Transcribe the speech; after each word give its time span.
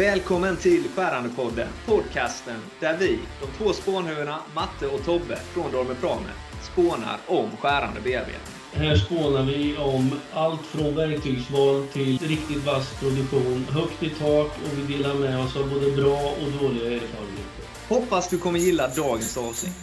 Välkommen 0.00 0.56
till 0.56 0.84
Skärandepodden, 0.96 1.68
podcasten 1.86 2.56
där 2.80 2.96
vi, 2.98 3.18
de 3.40 3.46
två 3.58 3.72
spånhuvudena 3.72 4.38
Matte 4.54 4.86
och 4.86 5.04
Tobbe 5.04 5.38
från 5.52 5.72
Dormer 5.72 5.94
Prame, 5.94 6.30
spånar 6.72 7.18
om 7.26 7.50
skärande 7.56 8.00
bearbetning. 8.00 8.54
Här 8.72 8.96
spånar 8.96 9.42
vi 9.42 9.76
om 9.76 10.20
allt 10.32 10.66
från 10.66 10.94
verktygsval 10.94 11.86
till 11.92 12.18
riktigt 12.18 12.64
vass 12.64 13.00
produktion, 13.00 13.66
högt 13.70 14.02
i 14.02 14.10
tak 14.10 14.46
och 14.64 14.78
vi 14.78 14.96
delar 14.96 15.14
med 15.14 15.38
oss 15.38 15.56
av 15.56 15.70
både 15.70 15.90
bra 15.90 16.34
och 16.42 16.52
dåliga 16.62 16.84
erfarenheter. 16.84 17.64
Hoppas 17.88 18.28
du 18.28 18.38
kommer 18.38 18.58
gilla 18.58 18.88
dagens 18.88 19.36
avsnitt. 19.36 19.74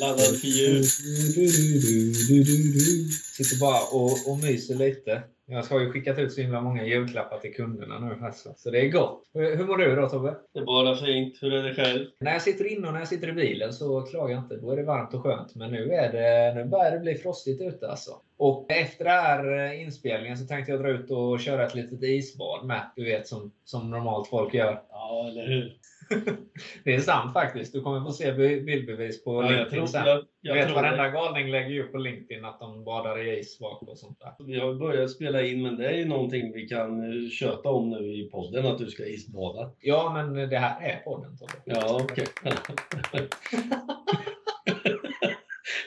Laddad 0.00 0.40
för 0.40 0.46
jul. 0.46 0.84
Sitter 3.36 3.60
bara 3.60 3.80
och, 3.92 4.30
och 4.30 4.38
myser 4.38 4.74
lite. 4.74 5.22
Jag 5.46 5.62
har 5.62 5.80
ju 5.80 5.92
skickat 5.92 6.18
ut 6.18 6.32
så 6.32 6.40
himla 6.40 6.60
många 6.60 6.84
julklappar 6.84 7.38
till 7.38 7.54
kunderna 7.54 7.98
nu. 7.98 8.26
Alltså. 8.26 8.54
Så 8.56 8.70
det 8.70 8.80
är 8.80 8.88
gott. 8.88 9.30
Hur, 9.34 9.56
hur 9.56 9.64
mår 9.64 9.76
du 9.76 9.96
då 9.96 10.08
Tobbe? 10.08 10.34
Det 10.54 10.60
är 10.60 10.64
bara 10.64 10.96
fint. 10.96 11.38
Hur 11.40 11.52
är 11.52 11.62
det 11.62 11.74
själv? 11.74 12.06
När 12.20 12.32
jag 12.32 12.42
sitter 12.42 12.72
inne 12.72 12.86
och 12.86 12.92
när 12.92 13.00
jag 13.00 13.08
sitter 13.08 13.28
i 13.28 13.32
bilen 13.32 13.72
så 13.72 14.02
klagar 14.02 14.34
jag 14.34 14.44
inte. 14.44 14.56
Då 14.56 14.70
är 14.70 14.76
det 14.76 14.82
varmt 14.82 15.14
och 15.14 15.22
skönt. 15.22 15.54
Men 15.54 15.70
nu, 15.70 15.92
är 15.92 16.12
det, 16.12 16.54
nu 16.54 16.70
börjar 16.70 16.90
det 16.90 16.98
bli 16.98 17.14
frostigt 17.14 17.60
ute 17.60 17.90
alltså. 17.90 18.10
Och 18.36 18.72
efter 18.72 19.04
den 19.04 19.14
här 19.14 19.72
inspelningen 19.72 20.38
så 20.38 20.46
tänkte 20.46 20.72
jag 20.72 20.80
dra 20.80 20.90
ut 20.90 21.10
och 21.10 21.40
köra 21.40 21.66
ett 21.66 21.74
litet 21.74 22.02
isbad 22.02 22.66
med. 22.66 22.90
Du 22.96 23.04
vet 23.04 23.28
som, 23.28 23.52
som 23.64 23.90
normalt 23.90 24.28
folk 24.28 24.54
gör. 24.54 24.82
Ja, 24.90 25.28
eller 25.28 25.46
hur? 25.46 25.76
Det 26.84 26.94
är 26.94 27.00
sant 27.00 27.32
faktiskt. 27.32 27.72
Du 27.72 27.80
kommer 27.80 28.00
få 28.00 28.12
se 28.12 28.32
bildbevis 28.60 29.24
på 29.24 29.42
Ja, 29.42 29.50
LinkedIn 29.50 29.88
sen. 29.88 30.06
jag, 30.06 30.24
Jag 30.40 30.54
vet 30.54 30.74
varenda 30.74 31.02
det. 31.02 31.10
galning 31.10 31.50
lägger 31.50 31.70
ju 31.70 31.82
upp 31.82 31.92
på 31.92 31.98
LinkedIn 31.98 32.44
att 32.44 32.60
de 32.60 32.84
badar 32.84 33.18
i 33.18 33.38
is 33.38 33.58
bak 33.58 33.82
och 33.82 33.98
sånt 33.98 34.20
där. 34.20 34.44
Vi 34.46 34.60
har 34.60 34.74
börjat 34.74 35.10
spela 35.10 35.42
in, 35.42 35.62
men 35.62 35.76
det 35.76 35.86
är 35.88 35.96
ju 35.96 36.04
någonting 36.04 36.52
vi 36.52 36.68
kan 36.68 37.24
eh, 37.24 37.30
köta 37.30 37.68
om 37.68 37.90
nu 37.90 37.98
i 38.14 38.30
podden, 38.30 38.66
att 38.66 38.78
du 38.78 38.86
ska 38.86 39.04
isbada. 39.06 39.70
Ja, 39.80 40.12
men 40.14 40.50
det 40.50 40.58
här 40.58 40.88
är 40.90 40.96
podden 40.96 41.36
Tobbe. 41.38 41.52
Ja, 41.64 42.00
okej. 42.02 42.26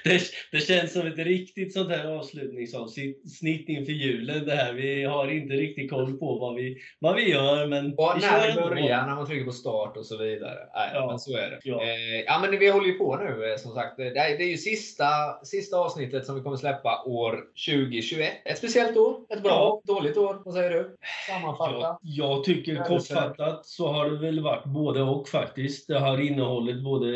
Det, 0.04 0.22
det 0.52 0.60
känns 0.60 0.94
som 0.94 1.08
ett 1.08 1.18
riktigt 1.18 1.74
sånt 1.74 1.90
här 1.90 2.06
avslutningsavsnitt 2.06 3.70
inför 3.70 3.92
julen 3.92 4.46
det 4.46 4.56
här. 4.56 4.74
Vi 4.74 5.04
har 5.04 5.28
inte 5.28 5.54
riktigt 5.54 5.90
koll 5.90 6.18
på 6.18 6.38
vad 6.40 6.56
vi, 6.56 6.78
vad 7.00 7.16
vi 7.16 7.32
gör, 7.32 7.68
men 7.68 7.86
Och 7.98 8.14
vi 8.18 8.22
när 8.22 8.56
börjar, 8.56 9.08
när 9.08 9.16
man 9.16 9.26
trycker 9.28 9.46
på 9.46 9.52
start 9.52 9.98
och 9.98 10.06
så 10.06 10.18
vidare. 10.18 10.58
Nej, 10.76 10.90
Ja. 10.94 11.08
men 11.08 11.20
så 11.20 11.38
är 11.38 11.50
det. 11.50 11.60
Ja. 11.64 11.82
Eh, 11.82 12.22
ja, 12.26 12.40
men 12.42 12.60
vi 12.60 12.70
håller 12.70 12.88
ju 12.88 12.94
på 12.94 13.16
nu 13.16 13.52
eh, 13.52 13.58
som 13.58 13.72
sagt. 13.72 13.98
Det 13.98 14.04
är, 14.04 14.38
det 14.38 14.44
är 14.44 14.50
ju 14.50 14.58
sista, 14.58 15.06
sista 15.44 15.78
avsnittet 15.78 16.26
som 16.26 16.36
vi 16.36 16.42
kommer 16.42 16.58
släppa 16.58 17.04
år 17.06 17.44
2021. 17.68 18.32
Ett 18.46 18.58
speciellt 18.58 18.98
år. 18.98 19.16
Ett 19.30 19.44
bra, 19.44 19.82
dåligt 19.84 20.18
år. 20.18 20.42
Vad 20.46 20.54
säger 20.54 20.70
du? 20.70 20.98
Sammanfatta. 21.28 21.80
Ja, 21.80 22.00
jag 22.02 22.44
tycker 22.44 22.74
Ja, 22.76 22.84
kortfattat 22.84 23.66
så 23.66 23.88
har 23.88 24.10
det 24.10 24.18
väl 24.20 24.40
varit 24.40 24.66
både 24.66 25.02
och 25.02 25.28
faktiskt. 25.30 25.88
Det 25.88 26.00
har 26.00 26.22
innehållit 26.22 26.84
både 26.84 27.08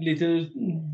lite 0.00 0.46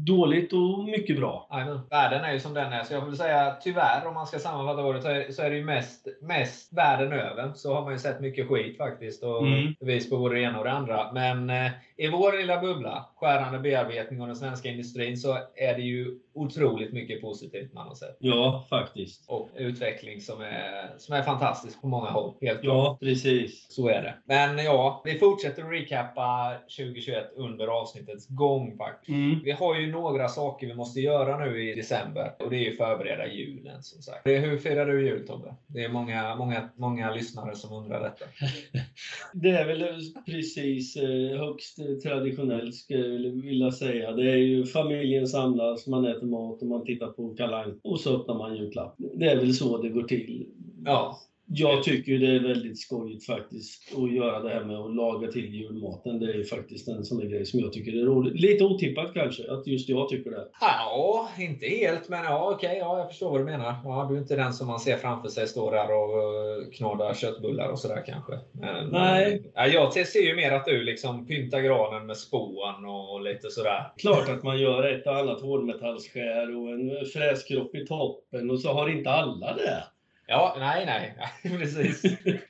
dåligt 0.06 0.52
och 0.52 0.84
mycket 0.84 1.16
bra. 1.16 1.21
Jajamän. 1.50 1.80
Världen 1.90 2.24
är 2.24 2.32
ju 2.32 2.40
som 2.40 2.54
den 2.54 2.72
är, 2.72 2.82
så 2.84 2.94
jag 2.94 3.00
vill 3.06 3.16
säga 3.16 3.56
tyvärr 3.62 4.06
om 4.06 4.14
man 4.14 4.26
ska 4.26 4.38
sammanfatta 4.38 4.82
året 4.82 5.02
så 5.02 5.08
är, 5.08 5.32
så 5.32 5.42
är 5.42 5.50
det 5.50 5.56
ju 5.56 5.64
mest, 5.64 6.06
mest 6.20 6.72
världen 6.72 7.12
över. 7.12 7.52
Så 7.54 7.74
har 7.74 7.82
man 7.82 7.92
ju 7.92 7.98
sett 7.98 8.20
mycket 8.20 8.48
skit 8.48 8.76
faktiskt 8.76 9.22
och 9.22 9.46
Mm. 9.46 9.74
bevis 9.80 10.10
på 10.10 10.16
både 10.18 10.34
det 10.34 10.40
ena 10.40 10.58
och 10.58 10.64
det 10.64 10.72
andra. 10.72 11.12
Men 11.12 11.50
eh, 11.50 11.70
i 12.02 12.08
vår 12.08 12.38
lilla 12.38 12.60
bubbla, 12.60 13.08
skärande 13.16 13.58
bearbetning 13.58 14.20
och 14.20 14.26
den 14.26 14.36
svenska 14.36 14.68
industrin, 14.68 15.16
så 15.16 15.38
är 15.56 15.74
det 15.74 15.82
ju 15.82 16.18
otroligt 16.34 16.92
mycket 16.92 17.20
positivt 17.20 17.72
man 17.72 17.88
har 17.88 17.94
sett. 17.94 18.16
Ja, 18.18 18.66
faktiskt. 18.70 19.24
Och 19.28 19.48
utveckling 19.56 20.20
som 20.20 20.40
är, 20.40 20.98
som 20.98 21.14
är 21.14 21.22
fantastisk 21.22 21.80
på 21.80 21.86
många 21.86 22.10
håll. 22.10 22.34
Helt 22.40 22.60
klart. 22.60 22.98
Ja, 23.00 23.06
precis. 23.06 23.66
Så 23.70 23.88
är 23.88 24.02
det. 24.02 24.14
Men 24.24 24.64
ja, 24.64 25.02
vi 25.04 25.18
fortsätter 25.18 25.62
att 25.62 25.72
recappa 25.72 26.54
2021 26.78 27.32
under 27.36 27.66
avsnittets 27.66 28.28
gång 28.28 28.76
faktiskt. 28.76 29.08
Mm. 29.08 29.40
Vi 29.44 29.50
har 29.50 29.80
ju 29.80 29.92
några 29.92 30.28
saker 30.28 30.66
vi 30.66 30.74
måste 30.74 31.00
göra 31.00 31.44
nu 31.44 31.70
i 31.70 31.74
december 31.74 32.34
och 32.38 32.50
det 32.50 32.56
är 32.56 32.70
ju 32.70 32.76
förbereda 32.76 33.26
julen 33.26 33.82
som 33.82 34.02
sagt. 34.02 34.26
Hur 34.26 34.58
firar 34.58 34.86
du 34.86 35.06
jul 35.06 35.26
Tobbe? 35.26 35.54
Det 35.66 35.84
är 35.84 35.88
många, 35.88 36.36
många, 36.36 36.68
många 36.76 37.14
lyssnare 37.14 37.54
som 37.54 37.72
undrar 37.72 38.00
detta. 38.00 38.24
Det 39.32 39.50
är 39.50 39.66
väl 39.66 40.00
precis 40.26 40.96
eh, 40.96 41.38
högst 41.38 41.78
traditionellt 42.00 42.74
skulle 42.74 43.28
jag 43.28 43.42
vilja 43.42 43.72
säga. 43.72 44.12
Det 44.12 44.30
är 44.30 44.36
ju 44.36 44.66
familjen 44.66 45.26
samlas, 45.26 45.86
man 45.86 46.04
äter 46.04 46.26
mat 46.26 46.62
och 46.62 46.68
man 46.68 46.84
tittar 46.84 47.08
på 47.08 47.34
Kalle 47.34 47.74
och 47.82 48.00
så 48.00 48.16
öppnar 48.16 48.34
man 48.34 48.56
julklapp. 48.56 48.94
Det 48.98 49.26
är 49.26 49.36
väl 49.36 49.54
så 49.54 49.82
det 49.82 49.88
går 49.88 50.02
till. 50.02 50.46
Ja, 50.84 51.18
jag 51.46 51.82
tycker 51.82 52.18
det 52.18 52.36
är 52.36 52.40
väldigt 52.40 52.80
skojigt 52.80 53.26
faktiskt 53.26 53.92
att 53.96 54.12
göra 54.12 54.40
det 54.40 54.48
här 54.48 54.64
med 54.64 54.76
att 54.76 54.94
laga 54.94 55.32
till 55.32 55.54
julmaten. 55.54 56.20
Det 56.20 56.32
är 56.32 56.34
ju 56.34 56.44
faktiskt 56.44 56.88
en 56.88 57.04
sån 57.04 57.18
där 57.18 57.26
grej 57.26 57.46
som 57.46 57.60
jag 57.60 57.72
tycker 57.72 57.92
är 57.92 58.04
roligt. 58.04 58.40
Lite 58.40 58.64
otippat 58.64 59.14
kanske, 59.14 59.52
att 59.52 59.66
just 59.66 59.88
jag 59.88 60.08
tycker 60.08 60.30
det. 60.30 60.48
ja 60.60 61.28
inte 61.38 61.66
helt 61.66 62.08
men 62.08 62.24
ja 62.24 62.50
okej, 62.54 62.76
ja, 62.78 62.98
jag 62.98 63.08
förstår 63.08 63.30
vad 63.30 63.40
du 63.40 63.44
menar. 63.44 63.74
Ja, 63.84 64.06
du 64.10 64.16
är 64.16 64.20
inte 64.20 64.36
den 64.36 64.52
som 64.52 64.66
man 64.66 64.80
ser 64.80 64.96
framför 64.96 65.28
sig 65.28 65.48
står 65.48 65.72
där 65.72 65.92
och 65.92 66.62
uh, 66.62 66.70
knådar 66.70 67.14
köttbullar 67.14 67.68
och 67.68 67.78
sådär 67.78 68.02
kanske. 68.06 68.38
Men, 68.52 68.88
Nej. 68.88 69.42
Ja, 69.54 69.66
jag 69.66 69.92
ser 69.92 70.22
ju 70.22 70.36
mer 70.36 70.52
att 70.52 70.64
du 70.64 70.82
liksom 70.82 71.26
pyntar 71.26 71.60
granen 71.60 72.06
med 72.06 72.16
spån 72.16 72.86
och 72.86 73.22
lite 73.22 73.50
sådär. 73.50 73.92
Klart 73.96 74.28
att 74.28 74.42
man 74.42 74.60
gör 74.60 74.92
ett 74.92 75.06
och 75.06 75.16
annat 75.16 75.40
hårdmetallskär 75.40 76.56
och 76.56 76.70
en 76.70 77.06
fräskropp 77.12 77.74
i 77.74 77.86
toppen 77.86 78.50
och 78.50 78.60
så 78.60 78.72
har 78.72 78.88
inte 78.88 79.10
alla 79.10 79.54
det. 79.54 79.84
Ja, 80.26 80.56
nej, 80.58 80.86
nej. 80.86 81.14
Precis. 81.58 82.02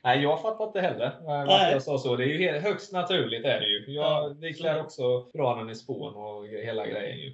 nej, 0.02 0.22
jag 0.22 0.42
fattar 0.42 0.64
inte 0.66 0.80
heller 0.80 1.06
eh, 1.06 1.46
varför 1.46 1.72
jag 1.72 1.82
sa 1.82 1.98
så. 1.98 2.16
Det 2.16 2.24
är 2.24 2.26
ju 2.26 2.60
högst 2.60 2.92
naturligt 2.92 3.44
är 3.44 3.60
det 3.60 3.66
ju. 3.66 3.84
Jag, 3.86 4.04
Ja, 4.04 4.34
vi 4.40 4.54
klär 4.54 4.80
också 4.80 5.26
granen 5.34 5.70
i 5.70 5.74
spån 5.74 6.14
och 6.14 6.46
hela 6.46 6.86
grejen 6.86 7.18
ju. 7.18 7.32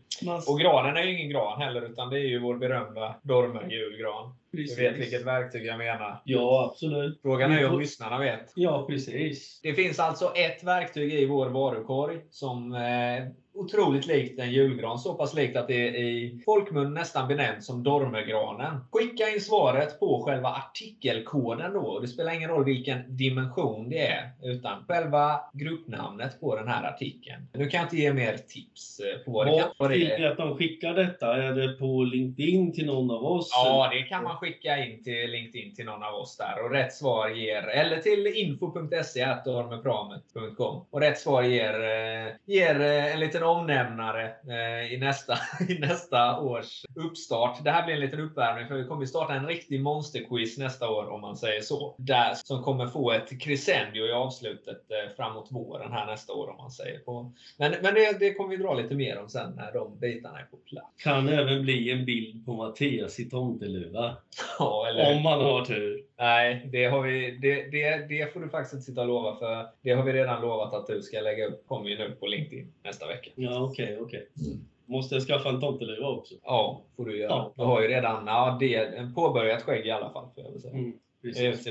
Och 0.49 0.60
granen 0.60 0.97
är 0.97 1.03
ju 1.03 1.19
ingen 1.19 1.31
gran 1.31 1.60
heller, 1.60 1.82
utan 1.82 2.10
det 2.10 2.19
är 2.19 2.28
ju 2.28 2.38
vår 2.38 2.56
berömda 2.56 3.15
Dormer 3.22 3.71
julgran. 3.71 4.34
Du 4.50 4.59
precis. 4.59 4.78
vet 4.78 4.97
vilket 4.97 5.26
verktyg 5.26 5.66
jag 5.66 5.78
menar. 5.78 6.21
Ja, 6.25 6.70
absolut. 6.70 7.22
Frågan 7.22 7.53
är 7.53 7.59
ju 7.59 7.66
om 7.66 7.81
lyssnarna 7.81 8.19
vet. 8.19 8.53
Ja, 8.55 8.87
precis. 8.87 9.60
Det 9.62 9.75
finns 9.75 9.99
alltså 9.99 10.32
ett 10.34 10.65
verktyg 10.65 11.15
i 11.15 11.26
vår 11.26 11.47
varukorg 11.47 12.19
som 12.31 12.72
är 12.72 13.34
otroligt 13.58 14.06
likt 14.06 14.38
en 14.38 14.50
julgran. 14.50 14.98
Så 14.98 15.14
pass 15.14 15.34
likt 15.34 15.56
att 15.56 15.69
det 15.69 15.88
är 15.88 15.94
i 15.94 16.41
folkmun 16.44 16.94
nästan 16.94 17.28
benämnt 17.28 17.64
som 17.64 17.82
dormergranen. 17.82 18.80
Skicka 18.92 19.28
in 19.28 19.41
svaret 19.41 20.00
på 20.00 20.24
själva 20.24 20.48
artikelkoden 20.48 21.72
då. 21.72 21.98
Det 21.98 22.08
spelar 22.08 22.32
ingen 22.32 22.50
roll 22.50 22.64
vilken 22.64 23.16
dimension 23.16 23.91
det 23.91 24.06
är, 24.06 24.30
utan 24.42 24.84
själva 24.88 25.41
gruppnamnet 25.52 26.41
på 26.41 26.56
den 26.56 26.69
här 26.69 26.84
artikeln. 26.84 27.48
Nu 27.52 27.69
kan 27.69 27.78
jag 27.78 27.86
inte 27.86 27.96
ge 27.96 28.12
mer 28.12 28.36
tips 28.36 29.00
eh, 29.00 29.19
på 29.24 29.32
vad 29.32 29.46
det 29.46 29.58
kan 29.58 29.69
vad 29.78 29.90
vill 29.90 30.26
att 30.26 30.36
de 30.36 30.56
skickar 30.56 30.94
detta? 30.94 31.36
Är 31.36 31.52
det 31.52 31.69
på 31.69 32.04
LinkedIn 32.04 32.72
till 32.72 32.86
någon 32.86 33.10
av 33.10 33.25
oss? 33.25 33.50
Ja, 33.52 33.90
det 33.92 34.02
kan 34.02 34.25
man 34.25 34.36
skicka 34.36 34.84
in 34.84 35.04
till 35.04 35.30
LinkedIn 35.30 35.75
till 35.75 35.84
någon 35.84 36.02
av 36.02 36.14
oss 36.14 36.36
där. 36.36 36.64
Och 36.64 36.70
rätt 36.70 36.92
svar 36.92 37.28
ger, 37.28 37.62
eller 37.62 37.96
till 37.96 38.26
info.se.dormepramet.com. 38.26 40.84
Och 40.90 41.00
rätt 41.00 41.19
svar 41.19 41.42
ger, 41.42 41.75
eh, 41.75 42.26
ger 42.46 42.80
eh, 42.80 43.14
en 43.14 43.20
liten 43.20 43.42
omnämnare 43.50 44.32
eh, 44.48 44.92
i 44.92 44.98
nästa, 44.98 45.38
i 45.69 45.78
nästa 45.78 46.41
års 46.41 46.84
uppstart. 46.94 47.64
Det 47.64 47.70
här 47.70 47.84
blir 47.84 47.94
en 47.94 48.00
liten 48.00 48.20
uppvärmning 48.20 48.69
för 48.69 48.75
vi 48.75 48.84
kommer 48.84 49.06
starta 49.06 49.34
en 49.34 49.47
riktig 49.47 49.82
monsterquiz 49.82 50.59
nästa 50.59 50.91
år 50.91 51.09
om 51.10 51.20
man 51.20 51.36
säger 51.36 51.60
så. 51.60 51.94
Där, 51.98 52.34
som 52.34 52.62
kommer 52.62 52.87
få 52.87 53.12
ett 53.12 53.41
crescendio 53.41 54.06
i 54.06 54.12
avslutet 54.12 54.91
eh, 54.91 55.16
framåt 55.16 55.48
våren 55.50 55.92
här 55.92 56.06
nästa 56.06 56.32
år 56.32 56.50
om 56.50 56.56
man 56.56 56.70
säger. 56.70 56.98
På. 56.98 57.32
Men, 57.56 57.75
men 57.82 57.94
det, 57.94 58.19
det 58.20 58.34
kommer 58.34 58.50
vi 58.50 58.62
dra 58.62 58.75
lite 58.75 58.94
mer 58.94 59.19
om 59.19 59.28
sen 59.28 59.53
när 59.56 59.72
de 59.72 59.98
bitarna 59.98 60.38
är 60.38 60.44
på 60.44 60.56
plats. 60.56 61.03
Kan 61.03 61.28
även 61.28 61.62
bli 61.62 61.91
en 61.91 62.04
bild 62.04 62.47
på 62.47 62.53
Mattias 62.53 63.20
i 63.20 63.31
tomteluva. 63.31 64.16
Ja, 64.58 64.87
eller 64.88 65.16
Om 65.16 65.22
man 65.22 65.41
har 65.41 65.64
tur. 65.64 66.07
Nej, 66.19 66.69
det, 66.73 66.85
har 66.85 67.03
vi, 67.03 67.38
det, 67.43 67.70
det, 67.70 68.06
det 68.09 68.32
får 68.32 68.41
du 68.41 68.49
faktiskt 68.49 68.75
inte 68.75 68.87
sitta 68.87 69.00
och 69.00 69.06
lova 69.06 69.37
för 69.37 69.67
det 69.82 69.91
har 69.91 70.05
vi 70.05 70.12
redan 70.12 70.43
lovat 70.43 70.75
att 70.75 70.87
du 70.87 71.03
ska 71.03 71.20
lägga 71.20 71.47
upp. 71.47 71.67
kommer 71.67 71.88
ju 71.88 71.99
nu 71.99 72.11
på 72.11 72.26
LinkedIn 72.26 72.73
nästa 72.85 73.06
vecka. 73.06 73.31
Ja, 73.35 73.62
okej, 73.62 73.99
okej. 74.00 74.29
Mm. 74.47 74.59
Måste 74.87 75.15
jag 75.15 75.23
skaffa 75.23 75.49
en 75.49 75.61
tomteluva 75.61 76.09
också? 76.09 76.35
Ja, 76.43 76.82
får 76.97 77.05
du 77.05 77.19
göra. 77.19 77.31
Ja. 77.31 77.53
Du 77.56 77.62
har 77.62 77.82
ju 77.82 77.88
redan 77.88 78.26
ja, 78.26 78.56
det, 78.61 78.75
en 78.75 79.15
påbörjat 79.15 79.62
skägg 79.62 79.87
i 79.87 79.91
alla 79.91 80.11
fall. 80.11 80.29
Får 80.35 80.44
jag 80.44 80.50
väl 80.50 80.61
säga. 80.61 80.75
Mm. 80.75 80.93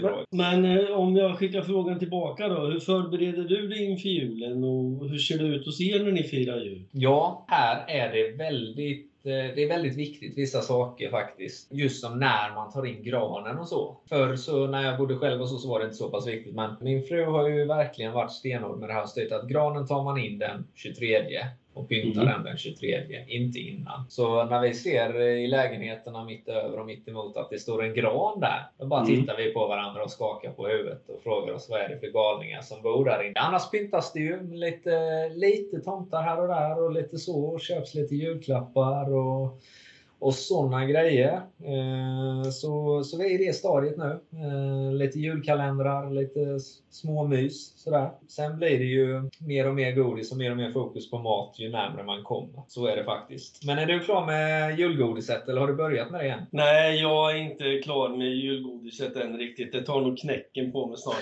Men, 0.01 0.61
men 0.61 0.77
eh, 0.77 0.99
om 0.99 1.15
jag 1.15 1.37
skickar 1.37 1.61
frågan 1.61 1.99
tillbaka 1.99 2.47
då. 2.47 2.65
Hur 2.65 2.79
förbereder 2.79 3.43
du 3.43 3.67
dig 3.67 3.83
inför 3.83 4.09
julen 4.09 4.63
och 4.63 5.09
hur 5.09 5.17
ser 5.17 5.37
det 5.37 5.43
ut 5.43 5.65
hos 5.65 5.81
er 5.81 6.03
när 6.03 6.11
ni 6.11 6.23
firar 6.23 6.59
jul? 6.59 6.83
Ja, 6.91 7.45
här 7.47 7.85
är 7.87 8.13
det 8.13 8.31
väldigt 8.31 9.16
Eh, 9.27 9.55
det 9.55 9.63
är 9.63 9.67
väldigt 9.67 9.95
viktigt 9.95 10.37
vissa 10.37 10.61
saker 10.61 11.09
faktiskt. 11.09 11.67
Just 11.71 12.01
som 12.01 12.19
när 12.19 12.55
man 12.55 12.71
tar 12.71 12.85
in 12.85 13.03
granen 13.03 13.59
och 13.59 13.67
så. 13.67 13.97
Förr 14.09 14.35
så 14.35 14.67
när 14.67 14.83
jag 14.83 14.97
bodde 14.97 15.17
själv 15.17 15.41
och 15.41 15.49
så, 15.49 15.57
så 15.57 15.69
var 15.69 15.79
det 15.79 15.85
inte 15.85 15.97
så 15.97 16.09
pass 16.09 16.27
viktigt. 16.27 16.55
Men 16.55 16.75
min 16.81 17.03
fru 17.03 17.25
har 17.25 17.49
ju 17.49 17.65
verkligen 17.65 18.13
varit 18.13 18.31
stenhård 18.31 18.79
med 18.79 18.89
det 18.89 18.93
här 18.93 19.03
och 19.03 19.09
styrt 19.09 19.31
att 19.31 19.47
granen 19.47 19.87
tar 19.87 20.03
man 20.03 20.17
in 20.17 20.39
den 20.39 20.67
23 20.75 21.25
och 21.77 21.89
pynta 21.89 22.21
Mm. 22.21 22.33
den 22.33 22.43
den 22.43 22.57
23, 22.57 23.25
inte 23.27 23.59
innan. 23.59 24.05
Så 24.09 24.43
när 24.43 24.61
vi 24.61 24.73
ser 24.73 25.21
i 25.21 25.47
lägenheterna 25.47 26.23
mitt 26.25 26.47
över 26.47 26.79
och 26.79 26.85
mitt 26.85 27.07
emot 27.07 27.37
att 27.37 27.49
det 27.49 27.59
står 27.59 27.83
en 27.83 27.93
gran 27.93 28.39
där, 28.39 28.65
då 28.77 28.85
bara 28.85 29.01
Mm. 29.03 29.15
tittar 29.15 29.37
vi 29.37 29.53
på 29.53 29.67
varandra 29.67 30.03
och 30.03 30.11
skakar 30.11 30.51
på 30.51 30.67
huvudet 30.67 31.09
och 31.09 31.23
frågar 31.23 31.53
oss 31.53 31.67
vad 31.69 31.79
är 31.81 31.89
det 31.89 31.99
för 31.99 32.07
galningar 32.07 32.61
som 32.61 32.81
bor 32.81 33.05
där 33.05 33.23
inne. 33.23 33.39
Annars 33.39 33.71
pyntas 33.71 34.13
det 34.13 34.19
ju 34.19 34.53
lite, 34.53 35.29
lite 35.29 35.79
tomtar 35.79 36.21
här 36.21 36.41
och 36.41 36.47
där 36.47 36.83
och 36.83 36.91
lite 36.91 37.17
så 37.17 37.45
och 37.45 37.61
köps 37.61 37.93
lite 37.95 38.15
julklappar 38.15 39.13
och 39.15 39.59
och 40.19 40.33
sådana 40.33 40.85
grejer. 40.85 41.31
Eh, 41.63 42.49
Så, 42.51 43.03
så 43.03 43.17
vi 43.17 43.25
är 43.35 43.41
i 43.41 43.45
det 43.45 43.53
stadiet 43.53 43.97
nu. 43.97 44.19
Eh, 44.33 44.93
Lite 44.93 45.19
julkalendrar, 45.19 46.11
lite 46.11 46.41
s- 46.41 46.77
små 46.89 47.27
mys. 47.27 47.73
Sådär. 47.83 48.09
Sen 48.27 48.57
blir 48.57 48.79
det 48.79 48.85
ju 48.85 49.29
mer 49.47 49.67
och 49.67 49.75
mer 49.75 49.91
godis 49.91 50.31
och 50.31 50.37
mer 50.37 50.51
och 50.51 50.57
mer 50.57 50.71
fokus 50.71 51.09
på 51.11 51.19
mat 51.19 51.59
ju 51.59 51.69
närmare 51.69 52.03
man 52.03 52.23
kommer. 52.23 52.61
Så 52.67 52.87
är 52.87 52.95
det 52.95 53.03
faktiskt. 53.03 53.63
Men 53.65 53.77
är 53.79 53.85
du 53.85 53.99
klar 53.99 54.25
med 54.25 54.79
julgodiset 54.79 55.47
eller 55.49 55.61
har 55.61 55.67
du 55.67 55.73
börjat 55.75 56.11
med 56.11 56.23
det 56.25 56.29
än? 56.29 56.45
Nej, 56.51 57.01
jag 57.01 57.31
är 57.31 57.35
inte 57.35 57.79
klar 57.83 58.09
med 58.09 58.27
julgodiset 58.35 59.15
än 59.15 59.37
riktigt. 59.37 59.71
Det 59.71 59.81
tar 59.81 60.01
nog 60.01 60.17
knäcken 60.17 60.71
på 60.71 60.87
mig 60.87 60.97
snart. 60.97 61.15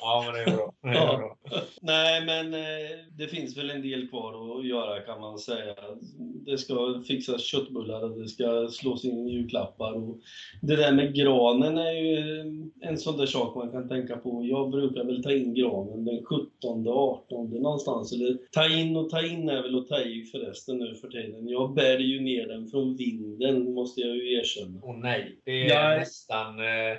Ja, 0.00 0.22
men 0.26 0.34
det 0.34 0.50
är 0.52 0.56
bra. 0.56 0.72
Det 0.82 0.88
är 0.98 1.16
bra. 1.18 1.36
Nej, 1.82 2.24
men 2.26 2.54
eh, 2.54 2.98
det 3.18 3.26
finns 3.28 3.56
väl 3.56 3.70
en 3.70 3.82
del 3.82 4.08
kvar 4.08 4.58
att 4.58 4.66
göra 4.66 5.00
kan 5.00 5.20
man 5.20 5.38
säga. 5.38 5.74
Det 6.46 6.58
ska 6.58 7.02
fixas 7.08 7.42
köttbullar 7.42 8.04
och 8.04 8.18
det 8.20 8.28
ska 8.28 8.68
slås 8.70 9.04
in 9.04 9.28
julklappar. 9.28 9.92
Och 9.92 10.18
det 10.62 10.76
där 10.76 10.92
med 10.92 11.14
granen 11.14 11.78
är 11.78 11.92
ju 11.92 12.18
en 12.80 12.98
sån 12.98 13.16
där 13.18 13.26
sak 13.26 13.54
man 13.56 13.72
kan 13.72 13.88
tänka 13.88 14.16
på. 14.16 14.44
Jag 14.44 14.70
brukar 14.70 15.04
väl 15.04 15.22
ta 15.22 15.32
in 15.32 15.54
granen 15.54 16.04
den 16.04 16.24
17, 16.24 16.88
18 16.88 17.50
någonstans. 17.50 18.12
Eller 18.12 18.38
ta 18.52 18.68
in 18.68 18.96
och 18.96 19.10
ta 19.10 19.26
in 19.26 19.48
är 19.48 19.62
väl 19.62 19.78
att 19.78 19.88
ta 19.88 20.00
i 20.00 20.24
förresten 20.24 20.78
nu 20.78 20.94
för 20.94 21.08
tiden. 21.08 21.48
Jag 21.48 21.74
bär 21.74 21.98
ju 21.98 22.20
ner 22.20 22.46
den 22.48 22.68
från 22.68 22.96
vinden 22.96 23.74
måste 23.74 24.00
jag 24.00 24.16
ju 24.16 24.34
erkänna. 24.38 24.80
Åh 24.82 24.96
nej, 24.96 25.38
det 25.44 25.50
är 25.50 25.68
Jag 25.68 25.98
nästan 25.98 26.58
eh, 26.58 26.96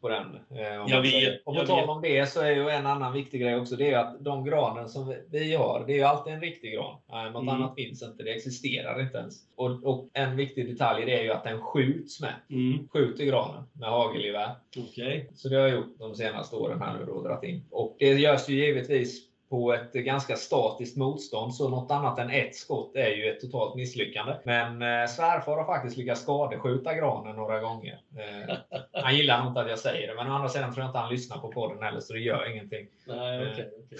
på 0.00 0.08
den. 0.08 0.58
eh, 0.58 0.84
Jag 0.88 1.02
vet, 1.02 1.42
Och 1.44 1.56
på 1.56 1.66
tal 1.66 1.88
om 1.88 2.02
det 2.02 2.28
så 2.28 2.40
är 2.40 2.50
ju 2.50 2.68
en 2.68 2.86
annan 2.86 3.12
viktig 3.12 3.40
grej 3.40 3.56
också, 3.56 3.76
det 3.76 3.84
är 3.84 3.88
ju 3.88 3.94
att 4.08 4.24
de 4.24 4.44
granen 4.44 4.88
som 4.88 5.14
vi- 5.30 5.54
har, 5.54 5.84
det 5.86 5.92
är 5.92 5.96
ju 5.96 6.02
alltid 6.02 6.32
en 6.32 6.40
riktig 6.40 6.72
gran. 6.72 6.96
Något 7.32 7.42
Mm. 7.42 7.48
annat 7.48 7.74
finns 7.74 8.02
inte, 8.02 8.22
det 8.22 8.30
existerar 8.34 9.00
inte 9.02 9.18
ens. 9.18 9.34
Och, 9.56 9.84
och 9.84 10.08
en 10.12 10.36
viktig 10.36 10.68
detalj 10.70 11.04
det 11.06 11.18
är 11.20 11.22
ju 11.22 11.30
att 11.32 11.44
den 11.44 11.60
skjuts 11.60 12.20
med. 12.20 12.34
Mm, 12.50 12.88
Skjuter 12.88 13.24
granen 13.24 13.62
med 13.72 13.88
hagelgevär. 13.88 14.50
Okej. 14.76 15.30
Så 15.34 15.48
det 15.48 15.56
har 15.56 15.62
jag 15.68 15.76
gjort 15.76 15.98
de 15.98 16.14
senaste 16.14 16.56
åren 16.56 16.80
här 16.80 16.98
nu 16.98 17.04
då, 17.06 17.22
dragit 17.22 17.50
in. 17.50 17.64
Och 17.70 17.96
det 17.98 18.06
görs 18.14 18.48
ju 18.48 18.54
givetvis 18.66 19.27
på 19.48 19.72
ett 19.72 19.92
ganska 19.92 20.36
statiskt 20.36 20.96
motstånd, 20.96 21.54
så 21.54 21.68
något 21.68 21.90
annat 21.90 22.18
än 22.18 22.30
ett 22.30 22.54
skott 22.54 22.96
är 22.96 23.08
ju 23.08 23.30
ett 23.30 23.40
totalt 23.40 23.74
misslyckande. 23.74 24.36
Men 24.44 24.82
eh, 24.82 25.08
svärfar 25.08 25.56
har 25.56 25.64
faktiskt 25.64 25.96
lyckats 25.96 26.22
skadeskjuta 26.22 26.94
granen 26.94 27.36
några 27.36 27.60
gånger. 27.60 28.00
Eh, 28.16 28.56
han 28.92 29.16
gillar 29.16 29.38
nog 29.38 29.50
inte 29.50 29.60
att 29.60 29.68
jag 29.68 29.78
säger 29.78 30.08
det, 30.08 30.14
men 30.14 30.32
å 30.32 30.34
andra 30.34 30.48
sidan 30.48 30.72
tror 30.72 30.82
jag 30.82 30.88
inte 30.88 30.98
han 30.98 31.10
lyssnar 31.10 31.38
på 31.38 31.48
podden 31.48 31.82
heller, 31.82 32.00
så 32.00 32.12
det 32.12 32.20
gör 32.20 32.50
ingenting. 32.52 32.86
Nej, 33.06 33.52
okej. 33.52 33.70
okej. 33.84 33.98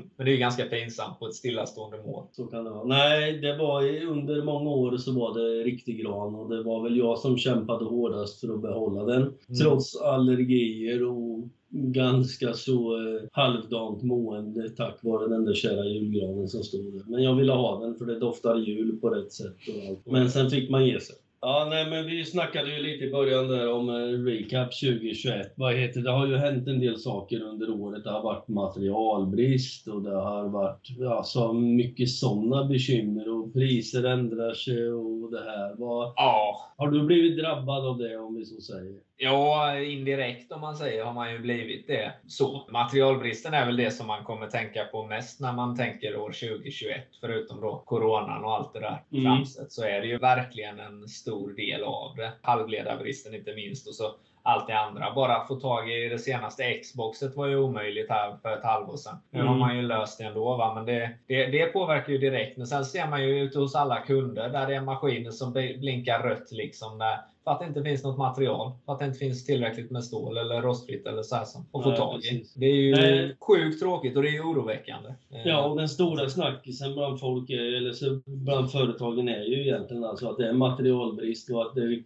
Men 0.16 0.24
det 0.24 0.30
är 0.30 0.32
ju 0.32 0.38
ganska 0.38 0.64
pinsamt 0.64 1.18
på 1.18 1.26
ett 1.26 1.34
stillastående 1.34 2.02
mål. 2.02 2.24
Så 2.32 2.46
kan 2.46 2.64
det 2.64 2.70
vara. 2.70 2.84
Nej, 2.84 3.38
det 3.38 3.56
var 3.56 4.02
under 4.02 4.42
många 4.42 4.70
år 4.70 4.96
så 4.96 5.12
var 5.12 5.38
det 5.38 5.62
riktig 5.64 6.02
gran 6.02 6.34
och 6.34 6.50
det 6.50 6.62
var 6.62 6.82
väl 6.82 6.96
jag 6.96 7.18
som 7.18 7.38
kämpade 7.38 7.84
hårdast 7.84 8.40
för 8.40 8.54
att 8.54 8.62
behålla 8.62 9.04
den. 9.04 9.34
Trots 9.62 9.96
allergier 9.96 11.04
och 11.04 11.48
ganska 11.70 12.52
så 12.52 12.96
eh, 12.96 13.22
halvdant 13.32 14.02
mående 14.02 14.68
tack 14.68 14.98
vare 15.02 15.28
den 15.28 15.44
där 15.44 15.54
kära 15.54 15.84
julgranen 15.84 16.48
som 16.48 16.62
stod 16.62 16.92
där. 16.92 17.02
Men 17.06 17.22
jag 17.22 17.34
ville 17.34 17.52
ha 17.52 17.80
den 17.80 17.94
för 17.94 18.04
det 18.04 18.18
doftar 18.18 18.56
jul 18.56 18.96
på 19.00 19.10
rätt 19.10 19.32
sätt 19.32 19.56
och 19.68 19.88
allt. 19.88 20.06
Men 20.06 20.30
sen 20.30 20.50
fick 20.50 20.70
man 20.70 20.86
ge 20.86 21.00
sig. 21.00 21.16
Ja, 21.40 21.66
nej, 21.70 21.90
men 21.90 22.06
vi 22.06 22.24
snackade 22.24 22.76
ju 22.76 22.82
lite 22.82 23.04
i 23.04 23.10
början 23.10 23.48
där 23.48 23.72
om 23.72 23.88
eh, 23.88 24.24
recap 24.24 24.80
2021. 24.80 25.52
Vad 25.56 25.74
heter 25.74 26.00
det? 26.00 26.10
Har 26.10 26.26
ju 26.26 26.36
hänt 26.36 26.68
en 26.68 26.80
del 26.80 26.98
saker 26.98 27.40
under 27.42 27.70
året. 27.70 28.04
Det 28.04 28.10
har 28.10 28.22
varit 28.22 28.48
materialbrist 28.48 29.88
och 29.88 30.02
det 30.02 30.14
har 30.14 30.48
varit 30.48 30.88
ja, 30.98 31.22
så 31.22 31.52
mycket 31.52 32.10
sådana 32.10 32.64
bekymmer 32.64 33.28
och 33.38 33.52
priser 33.52 34.04
ändrar 34.04 34.54
sig 34.54 34.92
och 34.92 35.30
det 35.30 35.44
här. 35.44 35.74
Vad, 35.76 36.12
Ja, 36.16 36.72
har 36.76 36.90
du 36.90 37.02
blivit 37.02 37.38
drabbad 37.38 37.86
av 37.86 37.98
det 37.98 38.16
om 38.16 38.34
vi 38.34 38.44
så 38.44 38.60
säger? 38.60 39.07
Ja, 39.20 39.80
indirekt 39.80 40.52
om 40.52 40.60
man 40.60 40.76
säger 40.76 41.04
har 41.04 41.12
man 41.12 41.32
ju 41.32 41.38
blivit 41.38 41.86
det. 41.86 42.12
Så 42.26 42.66
materialbristen 42.68 43.54
är 43.54 43.66
väl 43.66 43.76
det 43.76 43.90
som 43.90 44.06
man 44.06 44.24
kommer 44.24 44.46
tänka 44.46 44.84
på 44.84 45.06
mest 45.06 45.40
när 45.40 45.52
man 45.52 45.76
tänker 45.76 46.16
år 46.16 46.32
2021. 46.32 47.06
Förutom 47.20 47.60
då 47.60 47.82
coronan 47.86 48.44
och 48.44 48.54
allt 48.54 48.72
det 48.72 48.80
där 48.80 49.02
Mm. 49.12 49.24
framsett 49.24 49.72
så 49.72 49.84
är 49.84 50.00
det 50.00 50.06
ju 50.06 50.18
verkligen 50.18 50.80
en 50.80 51.08
stor 51.08 51.50
del 51.50 51.84
av 51.84 52.16
det. 52.16 52.32
Halvledarbristen 52.42 53.34
inte 53.34 53.54
minst 53.54 53.88
och 53.88 53.94
så 53.94 54.14
allt 54.42 54.66
det 54.66 54.78
andra. 54.78 55.12
Bara 55.14 55.36
att 55.36 55.48
få 55.48 55.54
tag 55.56 55.90
i 55.92 56.08
det 56.08 56.18
senaste 56.18 56.72
Xboxet 56.74 57.36
var 57.36 57.46
ju 57.46 57.56
omöjligt 57.58 58.10
här 58.10 58.36
för 58.42 58.52
ett 58.56 58.64
halvår 58.64 58.96
sedan. 58.96 59.16
Nu 59.30 59.38
har 59.40 59.46
Mm. 59.46 59.58
man 59.58 59.76
ju 59.76 59.82
löst 59.82 60.18
det 60.18 60.24
ändå. 60.24 60.56
Va? 60.56 60.74
Men 60.74 60.86
det, 60.86 61.10
det, 61.26 61.46
det 61.46 61.66
påverkar 61.66 62.12
ju 62.12 62.18
direkt. 62.18 62.56
Men 62.56 62.66
sen 62.66 62.84
ser 62.84 63.08
man 63.08 63.22
ju 63.22 63.40
ute 63.42 63.58
hos 63.58 63.74
alla 63.74 63.96
kunder 64.00 64.48
där 64.48 64.66
det 64.66 64.74
är 64.74 64.80
maskiner 64.80 65.30
som 65.30 65.54
bl- 65.54 65.78
blinkar 65.80 66.22
rött 66.22 66.52
liksom. 66.52 66.98
Där, 66.98 67.18
för 67.44 67.50
att 67.50 67.60
det 67.60 67.66
inte 67.66 67.82
finns 67.82 68.04
något 68.04 68.18
material. 68.18 68.72
För 68.86 68.92
att 68.92 68.98
det 68.98 69.04
inte 69.04 69.18
finns 69.18 69.46
tillräckligt 69.46 69.90
med 69.90 70.04
stål 70.04 70.36
eller 70.38 70.62
rostfritt 70.62 71.06
eller 71.06 71.22
så 71.22 71.36
här 71.36 71.44
som 71.44 71.60
att 71.72 71.82
få 71.82 71.88
Nej, 71.88 71.98
tag 71.98 72.20
i. 72.24 72.44
Det 72.56 72.66
är 72.66 72.74
ju 72.74 72.94
Nej. 72.94 73.36
sjukt 73.40 73.80
tråkigt 73.80 74.16
och 74.16 74.22
det 74.22 74.28
är 74.28 74.32
ju 74.32 74.40
oroväckande. 74.42 75.08
Eh, 75.08 75.40
Ja, 75.48 75.66
och 75.66 75.76
den 75.76 75.88
stora 75.88 76.28
snackisen 76.28 76.94
bland 76.94 77.20
folk, 77.20 77.50
är- 77.50 77.76
eller 77.76 78.20
bland 78.44 78.70
företagen 78.72 79.28
är 79.28 79.42
ju 79.42 79.62
egentligen 79.62 80.04
alltså 80.04 80.30
att 80.30 80.36
det 80.36 80.48
är 80.48 80.52
materialbrist 80.52 81.50
och 81.50 81.62
att 81.62 81.74
det, 81.74 82.02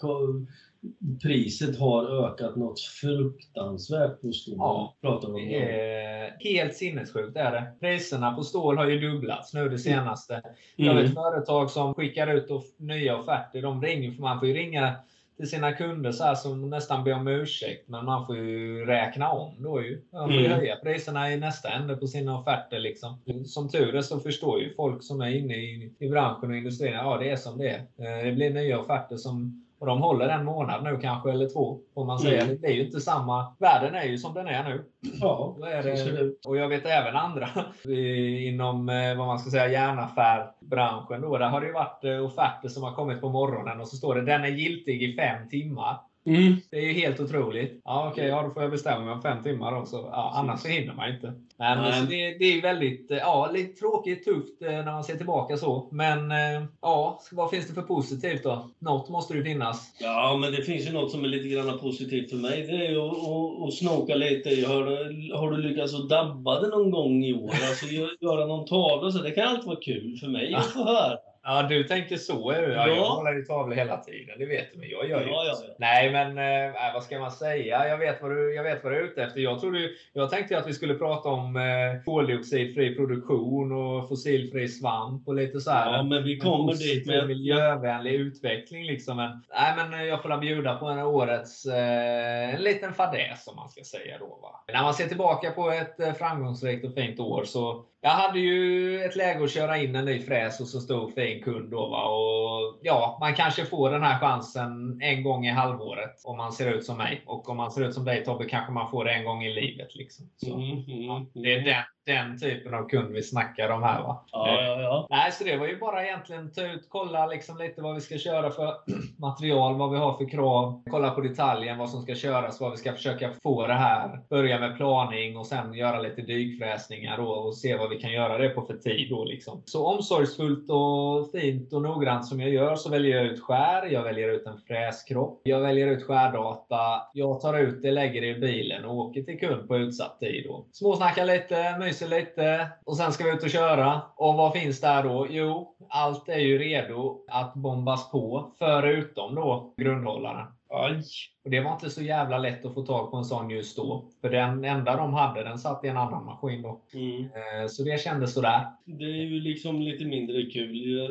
priset 1.22 1.78
har 1.78 2.24
ökat 2.26 2.56
något 2.56 2.80
fruktansvärt 2.80 4.20
på 4.20 4.32
stål. 4.32 4.54
Ja, 4.58 4.94
pratar 5.00 5.28
om. 5.28 5.34
Det 5.34 5.54
är 5.56 6.36
helt 6.40 6.74
sinnessjukt 6.76 7.36
är 7.36 7.52
det. 7.52 7.72
Priserna 7.80 8.32
på 8.32 8.42
stål 8.42 8.78
har 8.78 8.86
ju 8.88 9.00
dubblats 9.00 9.54
nu 9.54 9.68
det 9.68 9.78
senaste. 9.78 10.42
Jag 10.76 10.92
Mm. 10.92 11.02
vet 11.04 11.14
företag 11.14 11.70
som 11.70 11.94
skickar 11.94 12.34
ut 12.34 12.48
nya 12.76 13.16
offerter. 13.18 13.62
De 13.62 13.82
ringer, 13.82 14.12
för 14.12 14.22
man 14.22 14.38
får 14.38 14.48
ju 14.48 14.54
ringa 14.54 14.94
till 15.36 15.48
sina 15.50 15.72
kunder 15.72 16.12
så 16.12 16.24
här 16.24 16.34
som 16.34 16.70
nästan 16.70 17.04
ber 17.04 17.12
om 17.14 17.28
ursäkt. 17.28 17.88
Men 17.88 18.04
man 18.04 18.26
får 18.26 18.36
ju 18.36 18.84
räkna 18.86 19.30
om 19.32 19.54
då 19.58 19.82
ju. 19.82 20.02
Man 20.12 20.28
får 20.28 20.32
ju 20.38 20.46
Mm. 20.46 20.58
höja 20.58 20.76
priserna 20.76 21.32
i 21.32 21.36
nästa 21.36 21.68
ände 21.70 21.96
på 21.96 22.06
sina 22.06 22.38
offerter. 22.38 22.78
Liksom. 22.78 23.16
Som 23.46 23.68
tur 23.68 23.94
är 23.94 24.02
så 24.02 24.20
förstår 24.20 24.60
ju 24.60 24.74
folk 24.74 25.02
som 25.04 25.20
är 25.20 25.28
inne 25.30 25.54
i, 25.56 25.92
i 25.98 26.08
branschen 26.08 26.50
och 26.50 26.56
industrin. 26.56 26.92
Ja, 26.92 27.16
det 27.18 27.30
är 27.30 27.36
som 27.36 27.58
det 27.58 27.68
är. 27.68 27.78
Eh, 27.78 28.24
Det 28.24 28.32
blir 28.32 28.50
nya 28.54 28.78
offerter 28.80 29.16
som 29.16 29.66
och 29.82 29.88
de 29.88 30.02
håller 30.02 30.28
en 30.28 30.44
månad 30.44 30.84
nu 30.84 30.98
kanske, 31.02 31.30
eller 31.30 31.48
två, 31.48 31.78
får 31.94 32.04
man 32.04 32.18
säga. 32.18 32.42
Mm. 32.42 32.58
Det 32.60 32.66
är 32.66 32.72
ju 32.72 32.84
inte 32.84 33.00
samma. 33.00 33.56
Världen 33.58 33.94
är 33.94 34.04
ju 34.04 34.18
som 34.18 34.34
den 34.34 34.46
är 34.46 34.64
nu. 34.64 34.84
Ja, 35.20 35.56
är 35.62 35.82
det 35.82 36.34
och 36.46 36.56
jag 36.56 36.68
vet 36.68 36.86
även 36.86 37.16
andra 37.16 37.48
inom 38.38 38.88
eh, 38.88 39.16
vad 39.16 39.26
man 39.26 39.38
ska 39.38 39.50
säga 39.50 39.68
järnaffärbranschen. 39.68 41.20
Då, 41.20 41.38
där 41.38 41.48
har 41.48 41.60
det 41.60 41.66
ju 41.66 41.72
varit 41.72 42.04
eh, 42.04 42.24
offerter 42.24 42.68
som 42.68 42.82
har 42.82 42.92
kommit 42.92 43.20
på 43.20 43.28
morgonen 43.28 43.80
och 43.80 43.88
så 43.88 43.96
står 43.96 44.14
det 44.14 44.22
den 44.22 44.44
är 44.44 44.48
giltig 44.48 45.02
i 45.02 45.16
fem 45.16 45.48
timmar. 45.48 45.96
Mm. 46.26 46.56
Det 46.70 46.76
är 46.76 46.80
ju 46.82 46.92
helt 46.92 47.20
otroligt. 47.20 47.80
Ja, 47.84 48.08
okej, 48.12 48.26
ja, 48.26 48.42
då 48.42 48.50
får 48.50 48.62
jag 48.62 48.70
bestämma 48.70 49.04
mig 49.04 49.14
om 49.14 49.22
fem 49.22 49.42
timmar 49.42 49.74
då. 49.80 49.86
Så, 49.86 49.96
ja, 50.12 50.32
annars 50.34 50.60
så 50.60 50.68
hinner 50.68 50.94
man 50.94 51.08
inte. 51.14 51.32
Men 51.56 51.78
Nej. 51.78 51.92
så 51.92 52.04
det, 52.06 52.16
det 52.38 52.44
är 52.44 52.54
ju 52.54 52.60
väldigt, 52.60 53.10
eh, 53.10 53.16
ja, 53.16 53.50
lite 53.52 53.80
tråkigt, 53.80 54.24
tufft 54.24 54.62
eh, 54.62 54.70
när 54.70 54.92
man 54.92 55.04
ser 55.04 55.16
tillbaka 55.16 55.56
så. 55.56 55.88
Men 55.90 56.30
eh, 56.30 56.62
ja, 56.82 57.20
vad 57.32 57.50
finns 57.50 57.66
det 57.68 57.74
för 57.74 57.82
positivt 57.82 58.42
då? 58.42 58.68
Något 58.78 59.08
måste 59.08 59.34
det 59.34 59.42
finnas. 59.44 59.96
Ja, 60.00 60.36
men 60.40 60.52
det 60.52 60.62
finns 60.62 60.88
ju 60.88 60.92
något 60.92 61.10
som 61.10 61.24
är 61.24 61.28
lite 61.28 61.48
grann 61.48 61.78
positivt 61.78 62.30
för 62.30 62.36
mig. 62.36 62.62
Det 62.66 62.86
är 62.86 62.90
ju 62.90 62.98
att, 63.00 63.12
att, 63.12 63.68
att 63.68 63.74
snoka 63.74 64.14
lite. 64.14 64.48
Har, 64.68 64.84
du- 64.84 65.34
har 65.34 65.50
du 65.50 65.56
lyckats 65.56 65.94
att 65.94 66.08
dabba 66.08 66.60
det 66.60 66.68
någon 66.68 66.90
gång 66.90 67.24
i 67.24 67.34
år? 67.34 67.50
Alltså 67.68 67.86
gö- 67.86 68.16
göra 68.20 68.46
någon 68.46 68.66
tavla 68.66 69.06
och 69.06 69.12
så. 69.12 69.22
Det 69.22 69.30
kan 69.30 69.48
alltid 69.48 69.66
vara 69.66 69.80
kul 69.80 70.16
för 70.20 70.26
mig 70.28 70.54
att 70.54 70.66
få 70.72 70.84
höra. 70.84 71.16
Ja, 71.44 71.62
du 71.62 71.84
tänker 71.84 72.16
så. 72.16 72.50
är 72.50 72.62
du. 72.62 72.72
Ja, 72.72 72.88
Ja. 72.88 72.94
Jag 72.94 73.16
målar 73.16 73.32
ju 73.32 73.44
tavlor 73.44 73.76
hela 73.76 73.96
tiden, 73.96 74.38
det 74.38 74.46
vet 74.46 74.72
du. 74.72 74.78
Men 74.78 74.88
jag 74.88 75.08
gör 75.08 75.20
ju 75.20 75.26
Ja, 75.26 75.44
ja. 75.46 75.74
Nej, 75.78 76.12
men 76.12 76.38
eh, 76.38 76.94
vad 76.94 77.02
ska 77.02 77.18
man 77.18 77.30
säga? 77.30 77.88
Jag 77.88 77.98
vet 77.98 78.22
vad 78.22 78.30
du, 78.30 78.54
jag 78.54 78.62
vet 78.62 78.84
vad 78.84 78.92
du 78.92 78.96
är 78.96 79.02
ute 79.02 79.22
efter. 79.22 79.40
Jag, 79.40 79.60
tror 79.60 79.72
du, 79.72 79.96
jag 80.12 80.30
tänkte 80.30 80.58
att 80.58 80.66
vi 80.66 80.72
skulle 80.72 80.94
prata 80.94 81.28
om 81.28 81.56
eh, 81.56 82.04
koldioxidfri 82.04 82.94
produktion 82.94 83.72
och 83.72 84.08
fossilfri 84.08 84.68
svamp 84.68 85.28
och 85.28 85.34
lite 85.34 85.60
så 85.60 85.70
här. 85.70 85.96
Ja, 85.96 86.02
men 86.02 86.24
vi 86.24 86.38
kommer 86.38 86.72
dit 86.72 87.06
med 87.06 87.26
miljövänlig 87.26 88.12
utveckling. 88.12 88.84
Liksom. 88.84 89.16
Men, 89.16 89.42
nej, 89.54 89.74
men 89.76 90.00
eh, 90.00 90.06
jag 90.06 90.22
får 90.22 90.38
bjuda 90.38 90.76
på 90.76 90.86
en 90.86 90.98
årets 90.98 91.66
eh, 91.66 92.54
en 92.54 92.62
liten 92.62 92.94
fadäs 92.94 93.48
om 93.48 93.56
man 93.56 93.68
ska 93.68 93.84
säga. 93.84 94.18
Då, 94.18 94.26
va? 94.26 94.64
När 94.72 94.82
man 94.82 94.94
ser 94.94 95.06
tillbaka 95.06 95.50
på 95.50 95.70
ett 95.70 96.18
framgångsrikt 96.18 96.84
och 96.84 96.94
fint 96.94 97.20
år 97.20 97.44
så 97.44 97.84
jag 98.04 98.10
hade 98.10 98.38
ju 98.38 99.00
ett 99.02 99.16
läge 99.16 99.44
att 99.44 99.50
köra 99.50 99.78
in 99.78 99.96
en 99.96 100.04
ny 100.04 100.20
fräs 100.20 100.60
och 100.60 100.68
så 100.68 100.80
stor 100.80 101.10
fin 101.10 101.42
kund. 101.42 101.70
Då, 101.70 101.88
va? 101.88 102.04
Och, 102.04 102.78
ja, 102.82 103.18
man 103.20 103.34
kanske 103.34 103.64
får 103.64 103.90
den 103.90 104.02
här 104.02 104.18
chansen 104.18 104.98
en 105.02 105.22
gång 105.22 105.46
i 105.46 105.50
halvåret 105.50 106.20
om 106.24 106.36
man 106.36 106.52
ser 106.52 106.74
ut 106.74 106.84
som 106.84 106.98
mig. 106.98 107.22
Och 107.26 107.48
om 107.48 107.56
man 107.56 107.70
ser 107.70 107.84
ut 107.84 107.94
som 107.94 108.04
dig 108.04 108.24
Tobbe 108.24 108.44
kanske 108.44 108.72
man 108.72 108.90
får 108.90 109.04
det 109.04 109.12
en 109.12 109.24
gång 109.24 109.44
i 109.44 109.52
livet. 109.54 109.94
Liksom. 109.94 110.30
Så, 110.36 110.54
Mm, 110.54 110.70
mm, 110.70 111.02
ja, 111.02 111.16
mm. 111.16 111.28
det, 111.34 111.54
är 111.54 111.60
den, 111.60 111.84
den 112.06 112.38
typen 112.38 112.74
av 112.74 112.88
kund 112.88 113.12
vi 113.12 113.22
snackar 113.22 113.68
om 113.68 113.82
här. 113.82 114.02
Va? 114.02 114.24
Ja, 114.32 114.62
ja, 114.62 114.80
ja. 114.80 115.06
Nej, 115.10 115.32
så 115.32 115.44
det 115.44 115.56
var 115.56 115.66
ju 115.66 115.78
bara 115.78 116.04
egentligen 116.04 116.52
ta 116.52 116.62
ut, 116.62 116.86
kolla 116.88 117.26
liksom 117.26 117.58
lite 117.58 117.82
vad 117.82 117.94
vi 117.94 118.00
ska 118.00 118.18
köra 118.18 118.50
för 118.50 118.74
material, 119.18 119.78
vad 119.78 119.90
vi 119.90 119.98
har 119.98 120.16
för 120.16 120.28
krav. 120.28 120.82
Kolla 120.90 121.10
på 121.10 121.20
detaljen, 121.20 121.78
vad 121.78 121.90
som 121.90 122.02
ska 122.02 122.14
köras, 122.14 122.60
vad 122.60 122.70
vi 122.70 122.76
ska 122.76 122.92
försöka 122.92 123.30
få 123.42 123.66
det 123.66 123.74
här. 123.74 124.20
Börja 124.28 124.58
med 124.58 124.76
planing 124.76 125.36
och 125.36 125.46
sen 125.46 125.74
göra 125.74 126.00
lite 126.00 126.22
dykfräsningar 126.22 127.16
då, 127.16 127.28
och 127.28 127.56
se 127.56 127.76
vad 127.76 127.90
vi 127.90 128.00
kan 128.00 128.12
göra 128.12 128.38
det 128.38 128.48
på 128.48 128.62
för 128.62 128.76
tid. 128.76 129.10
Då, 129.10 129.24
liksom. 129.24 129.62
Så 129.64 129.86
omsorgsfullt 129.86 130.70
och 130.70 131.30
fint 131.32 131.72
och 131.72 131.82
noggrant 131.82 132.26
som 132.26 132.40
jag 132.40 132.50
gör 132.50 132.76
så 132.76 132.90
väljer 132.90 133.16
jag 133.16 133.26
ut 133.26 133.40
skär, 133.40 133.86
jag 133.86 134.02
väljer 134.02 134.28
ut 134.28 134.46
en 134.46 134.58
fräskropp, 134.58 135.40
jag 135.44 135.60
väljer 135.60 135.86
ut 135.86 136.02
skärdata, 136.02 137.02
jag 137.12 137.40
tar 137.40 137.58
ut 137.58 137.82
det, 137.82 137.90
lägger 137.90 138.20
det 138.20 138.28
i 138.28 138.34
bilen 138.34 138.84
och 138.84 138.96
åker 138.96 139.22
till 139.22 139.38
kund 139.38 139.68
på 139.68 139.76
utsatt 139.76 140.20
tid. 140.20 140.44
Då. 140.48 140.66
Småsnackar 140.72 141.24
lite, 141.24 141.78
myser 141.92 142.08
lite 142.08 142.68
och 142.84 142.96
sen 142.96 143.12
ska 143.12 143.24
vi 143.24 143.30
ut 143.30 143.42
och 143.42 143.50
köra. 143.50 144.02
Och 144.16 144.34
vad 144.34 144.52
finns 144.52 144.80
där 144.80 145.02
då? 145.02 145.26
Jo, 145.30 145.76
allt 145.88 146.28
är 146.28 146.38
ju 146.38 146.58
redo 146.58 147.24
att 147.28 147.54
bombas 147.54 148.10
på, 148.10 148.54
förutom 148.58 149.34
då 149.34 149.74
grundhållaren. 149.76 150.46
Aj. 150.70 151.02
Och 151.44 151.50
Det 151.50 151.60
var 151.60 151.72
inte 151.72 151.90
så 151.90 152.02
jävla 152.02 152.38
lätt 152.38 152.64
att 152.64 152.74
få 152.74 152.82
tag 152.82 153.10
på 153.10 153.16
en 153.16 153.24
sån 153.24 153.50
just 153.50 153.76
då. 153.76 154.04
För 154.20 154.30
den 154.30 154.64
enda 154.64 154.96
de 154.96 155.14
hade, 155.14 155.42
den 155.44 155.58
satt 155.58 155.84
i 155.84 155.88
en 155.88 155.96
annan 155.96 156.24
maskin 156.24 156.62
då. 156.62 156.80
Mm. 156.94 157.22
Eh, 157.24 157.66
Så 157.68 157.82
det 157.82 158.00
kändes 158.00 158.34
sådär. 158.34 158.60
Det 158.84 159.04
är 159.04 159.08
ju 159.24 159.40
liksom 159.40 159.80
lite 159.82 160.04
mindre 160.04 160.42
kul 160.42 161.00
eh, 161.00 161.08